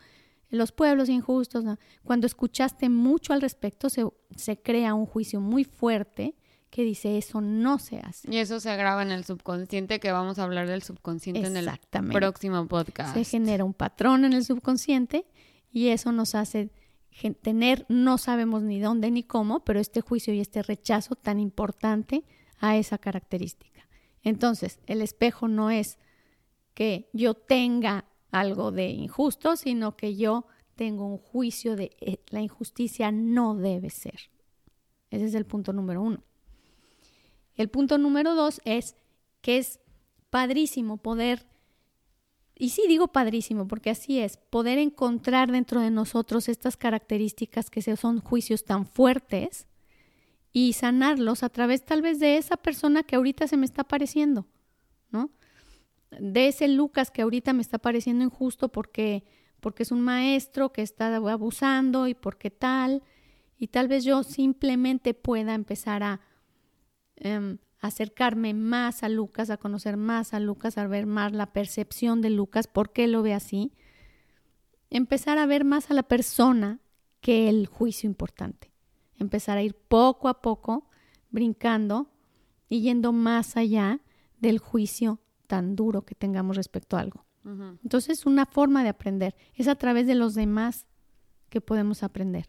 Los 0.51 0.71
pueblos 0.71 1.09
injustos, 1.09 1.65
cuando 2.05 2.27
escuchaste 2.27 2.89
mucho 2.89 3.33
al 3.33 3.41
respecto, 3.41 3.89
se, 3.89 4.05
se 4.37 4.61
crea 4.61 4.95
un 4.95 5.07
juicio 5.07 5.41
muy 5.41 5.65
fuerte 5.65 6.37
que 6.73 6.85
dice 6.85 7.19
eso 7.19 7.41
no 7.41 7.79
se 7.79 7.99
hace. 7.99 8.31
Y 8.31 8.39
eso 8.39 8.59
se 8.59 8.71
agrava 8.71 9.03
en 9.03 9.11
el 9.11 9.25
subconsciente, 9.25 10.01
que 10.01 10.11
vamos 10.11 10.39
a 10.39 10.45
hablar 10.45 10.67
del 10.67 10.83
subconsciente 10.83 11.47
en 11.47 11.57
el 11.57 11.71
próximo 12.11 12.67
podcast. 12.67 13.15
Se 13.15 13.25
genera 13.25 13.65
un 13.65 13.75
patrón 13.75 14.25
en 14.25 14.33
el 14.33 14.45
subconsciente 14.45 15.27
y 15.71 15.89
eso 15.89 16.13
nos 16.13 16.35
hace 16.35 16.71
tener, 17.41 17.87
no 17.89 18.19
sabemos 18.19 18.63
ni 18.63 18.81
dónde 18.81 19.11
ni 19.11 19.23
cómo, 19.23 19.65
pero 19.65 19.81
este 19.81 20.01
juicio 20.01 20.35
y 20.35 20.41
este 20.41 20.63
rechazo 20.63 21.15
tan 21.15 21.39
importante 21.39 22.25
a 22.59 22.77
esa 22.77 22.99
característica. 22.99 23.89
Entonces, 24.23 24.79
el 24.87 25.03
espejo 25.03 25.49
no 25.49 25.71
es 25.71 25.99
que 26.75 27.11
yo 27.13 27.35
tenga 27.35 28.07
algo 28.31 28.73
de 28.73 28.89
injusto, 28.89 29.57
sino 29.57 29.97
que 29.97 30.17
yo 30.17 30.47
tengo 30.75 31.07
un 31.07 31.19
juicio 31.19 31.77
de 31.77 31.97
eh, 32.01 32.19
la 32.29 32.41
injusticia 32.41 33.13
no 33.13 33.55
debe 33.55 33.91
ser. 33.91 34.31
Ese 35.11 35.27
es 35.27 35.35
el 35.35 35.45
punto 35.45 35.73
número 35.73 36.03
uno. 36.03 36.23
El 37.55 37.69
punto 37.69 37.99
número 37.99 38.35
dos 38.35 38.61
es 38.65 38.97
que 39.43 39.59
es 39.59 39.81
padrísimo 40.31 40.97
poder, 40.97 41.47
y 42.63 42.69
sí 42.69 42.85
digo 42.87 43.09
padrísimo 43.09 43.67
porque 43.67 43.91
así 43.91 44.21
es, 44.21 44.37
poder 44.37 44.79
encontrar 44.79 45.51
dentro 45.51 45.81
de 45.81 45.91
nosotros 45.91 46.49
estas 46.49 46.77
características 46.77 47.71
que 47.71 47.83
son 47.97 48.21
juicios 48.21 48.65
tan 48.65 48.87
fuertes 48.87 49.67
y 50.53 50.75
sanarlos 50.75 51.43
a 51.43 51.49
través 51.49 51.85
tal 51.85 52.03
vez 52.03 52.21
de 52.21 52.37
esa 52.37 52.57
persona 52.57 53.03
que 53.03 53.17
ahorita 53.17 53.49
se 53.49 53.57
me 53.57 53.67
está 53.67 53.83
pareciendo, 53.83 54.47
¿no? 55.11 55.33
de 56.21 56.47
ese 56.47 56.69
Lucas 56.69 57.11
que 57.11 57.23
ahorita 57.23 57.53
me 57.53 57.63
está 57.63 57.79
pareciendo 57.79 58.23
injusto 58.23 58.69
porque, 58.69 59.25
porque 59.59 59.83
es 59.83 59.91
un 59.91 60.03
maestro 60.03 60.73
que 60.73 60.83
está 60.83 61.17
abusando 61.17 62.07
y 62.07 62.15
porque 62.15 62.53
tal, 62.53 63.03
y 63.59 63.67
tal 63.67 63.89
vez 63.89 64.05
yo 64.05 64.23
simplemente 64.23 65.15
pueda 65.15 65.55
empezar 65.55 66.05
a 66.05 66.21
em, 67.17 67.59
acercarme 67.83 68.55
más 68.55 69.03
a 69.03 69.09
Lucas, 69.09 69.51
a 69.51 69.57
conocer 69.59 69.97
más 69.97 70.33
a 70.33 70.41
Lucas, 70.41 70.79
a 70.79 70.87
ver 70.87 71.05
más 71.05 71.33
la 71.33 71.53
percepción 71.53 72.23
de 72.23 72.31
Lucas, 72.31 72.69
por 72.69 72.93
qué 72.93 73.09
lo 73.09 73.23
ve 73.23 73.35
así, 73.35 73.73
empezar 74.89 75.37
a 75.37 75.47
ver 75.47 75.65
más 75.65 75.91
a 75.91 75.95
la 75.95 76.05
persona 76.05 76.81
que 77.21 77.49
el 77.49 77.67
juicio 77.67 78.07
importante, 78.09 78.73
empezar 79.19 79.59
a 79.59 79.63
ir 79.63 79.75
poco 79.75 80.29
a 80.29 80.41
poco 80.41 80.89
brincando 81.31 82.13
y 82.69 82.83
yendo 82.83 83.13
más 83.13 83.57
allá 83.57 84.01
del 84.39 84.59
juicio 84.59 85.21
tan 85.49 85.75
duro 85.75 86.03
que 86.03 86.15
tengamos 86.15 86.57
respecto 86.57 86.97
a 86.97 87.01
algo. 87.01 87.27
Entonces, 87.83 88.25
una 88.25 88.47
forma 88.47 88.85
de 88.85 88.91
aprender 88.91 89.35
es 89.55 89.67
a 89.67 89.75
través 89.75 90.07
de 90.07 90.15
los 90.15 90.35
demás 90.35 90.87
que 91.49 91.61
podemos 91.61 92.05
aprender. 92.05 92.49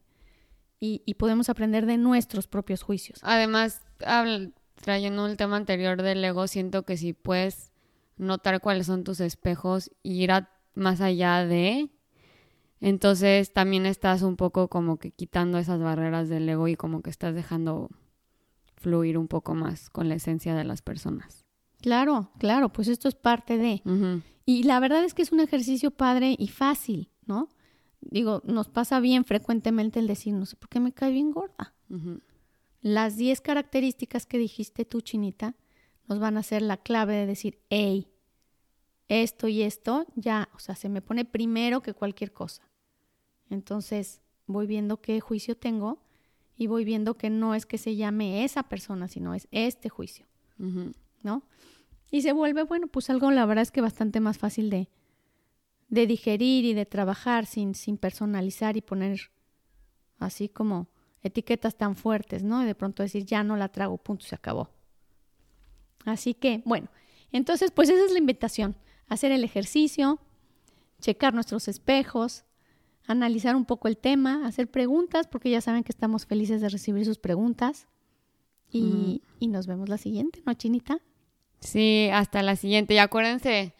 Y, 0.79 1.13
podemos 1.15 1.49
aprender 1.49 1.85
de 1.85 1.97
nuestros 1.97 2.45
propios 2.47 2.83
juicios. 2.83 3.19
Además, 3.23 3.81
trayendo 4.83 5.25
el 5.25 5.37
tema 5.37 5.57
anterior 5.57 6.01
del 6.01 6.23
ego, 6.23 6.45
siento 6.47 6.83
que 6.83 6.97
si 6.97 7.13
puedes 7.13 7.71
notar 8.17 8.61
cuáles 8.61 8.85
son 8.85 9.03
tus 9.03 9.19
espejos 9.19 9.89
y 10.03 10.23
ir 10.23 10.31
más 10.75 11.01
allá 11.01 11.45
de, 11.45 11.89
entonces 12.79 13.53
también 13.53 13.85
estás 13.85 14.21
un 14.21 14.35
poco 14.35 14.67
como 14.67 14.97
que 14.97 15.11
quitando 15.11 15.57
esas 15.57 15.79
barreras 15.79 16.29
del 16.29 16.47
ego 16.47 16.67
y 16.67 16.75
como 16.75 17.01
que 17.01 17.09
estás 17.09 17.33
dejando 17.33 17.89
fluir 18.75 19.17
un 19.17 19.27
poco 19.27 19.55
más 19.55 19.89
con 19.89 20.09
la 20.09 20.15
esencia 20.15 20.53
de 20.53 20.65
las 20.65 20.81
personas. 20.81 21.45
Claro, 21.81 22.31
claro, 22.37 22.69
pues 22.69 22.89
esto 22.89 23.07
es 23.07 23.15
parte 23.15 23.57
de. 23.57 23.81
Y 24.45 24.63
la 24.63 24.79
verdad 24.79 25.03
es 25.03 25.13
que 25.13 25.21
es 25.21 25.31
un 25.31 25.39
ejercicio 25.39 25.91
padre 25.91 26.35
y 26.37 26.49
fácil, 26.49 27.09
¿no? 27.25 27.47
Digo, 28.01 28.41
nos 28.45 28.67
pasa 28.67 28.99
bien 28.99 29.23
frecuentemente 29.23 29.99
el 29.99 30.07
decir, 30.07 30.33
no 30.33 30.45
sé 30.45 30.57
por 30.57 30.67
qué 30.67 30.81
me 30.81 30.91
cae 30.91 31.11
bien 31.11 31.31
gorda. 31.31 31.73
Las 32.83 33.15
10 33.15 33.39
características 33.39 34.25
que 34.25 34.37
dijiste 34.37 34.83
tú, 34.83 34.99
Chinita, 34.99 35.55
nos 36.09 36.19
van 36.19 36.35
a 36.35 36.43
ser 36.43 36.61
la 36.61 36.75
clave 36.75 37.15
de 37.15 37.25
decir, 37.25 37.61
hey, 37.69 38.09
esto 39.07 39.47
y 39.47 39.61
esto, 39.61 40.05
ya, 40.15 40.49
o 40.53 40.59
sea, 40.59 40.75
se 40.75 40.89
me 40.89 41.01
pone 41.01 41.23
primero 41.23 41.81
que 41.81 41.93
cualquier 41.93 42.33
cosa. 42.33 42.69
Entonces, 43.49 44.21
voy 44.47 44.67
viendo 44.67 44.99
qué 44.99 45.21
juicio 45.21 45.55
tengo 45.55 46.03
y 46.57 46.67
voy 46.67 46.83
viendo 46.83 47.17
que 47.17 47.29
no 47.29 47.55
es 47.55 47.65
que 47.65 47.77
se 47.77 47.95
llame 47.95 48.43
esa 48.43 48.63
persona, 48.63 49.07
sino 49.07 49.33
es 49.33 49.47
este 49.51 49.87
juicio, 49.87 50.25
¿no? 50.57 51.43
Y 52.11 52.21
se 52.21 52.33
vuelve, 52.33 52.63
bueno, 52.63 52.87
pues 52.87 53.09
algo 53.09 53.31
la 53.31 53.45
verdad 53.45 53.61
es 53.61 53.71
que 53.71 53.79
bastante 53.79 54.19
más 54.19 54.37
fácil 54.37 54.69
de, 54.69 54.89
de 55.87 56.05
digerir 56.05 56.65
y 56.65 56.73
de 56.73 56.85
trabajar 56.85 57.45
sin, 57.45 57.75
sin 57.75 57.97
personalizar 57.97 58.75
y 58.75 58.81
poner 58.81 59.31
así 60.19 60.49
como 60.49 60.89
etiquetas 61.23 61.77
tan 61.77 61.95
fuertes, 61.95 62.43
¿no? 62.43 62.61
Y 62.61 62.65
de 62.65 62.75
pronto 62.75 63.01
decir, 63.01 63.25
ya 63.25 63.43
no 63.43 63.55
la 63.55 63.69
trago, 63.69 63.97
punto, 63.97 64.25
se 64.25 64.35
acabó. 64.35 64.69
Así 66.05 66.33
que, 66.33 66.61
bueno, 66.65 66.89
entonces, 67.31 67.71
pues 67.71 67.89
esa 67.89 68.05
es 68.05 68.11
la 68.11 68.19
invitación, 68.19 68.75
hacer 69.07 69.31
el 69.31 69.43
ejercicio, 69.43 70.19
checar 70.99 71.33
nuestros 71.33 71.67
espejos, 71.67 72.43
analizar 73.07 73.55
un 73.55 73.65
poco 73.65 73.87
el 73.87 73.97
tema, 73.97 74.45
hacer 74.45 74.69
preguntas, 74.69 75.27
porque 75.27 75.49
ya 75.49 75.61
saben 75.61 75.83
que 75.83 75.91
estamos 75.91 76.25
felices 76.25 76.61
de 76.61 76.69
recibir 76.69 77.05
sus 77.05 77.19
preguntas. 77.19 77.87
Y, 78.69 79.21
y 79.39 79.47
nos 79.49 79.67
vemos 79.67 79.87
la 79.87 79.99
siguiente, 79.99 80.41
¿no, 80.47 80.53
Chinita? 80.55 80.97
Sí, 81.59 82.09
hasta 82.11 82.41
la 82.41 82.55
siguiente. 82.55 82.95
Y 82.95 82.97
acuérdense 82.97 83.75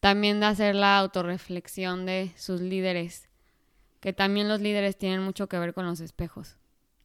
también 0.00 0.40
de 0.40 0.46
hacer 0.46 0.74
la 0.74 0.98
autorreflexión 0.98 2.06
de 2.06 2.32
sus 2.36 2.60
líderes, 2.62 3.28
que 4.00 4.12
también 4.12 4.48
los 4.48 4.60
líderes 4.60 4.96
tienen 4.96 5.22
mucho 5.22 5.48
que 5.48 5.58
ver 5.58 5.74
con 5.74 5.84
los 5.84 6.00
espejos. 6.00 6.56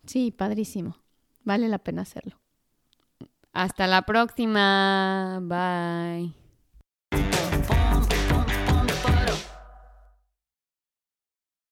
Sí, 0.05 0.31
padrísimo. 0.31 0.97
Vale 1.43 1.67
la 1.67 1.79
pena 1.79 2.03
hacerlo. 2.03 2.39
Hasta 3.53 3.87
la 3.87 4.01
próxima. 4.03 5.39
Bye. 5.41 6.33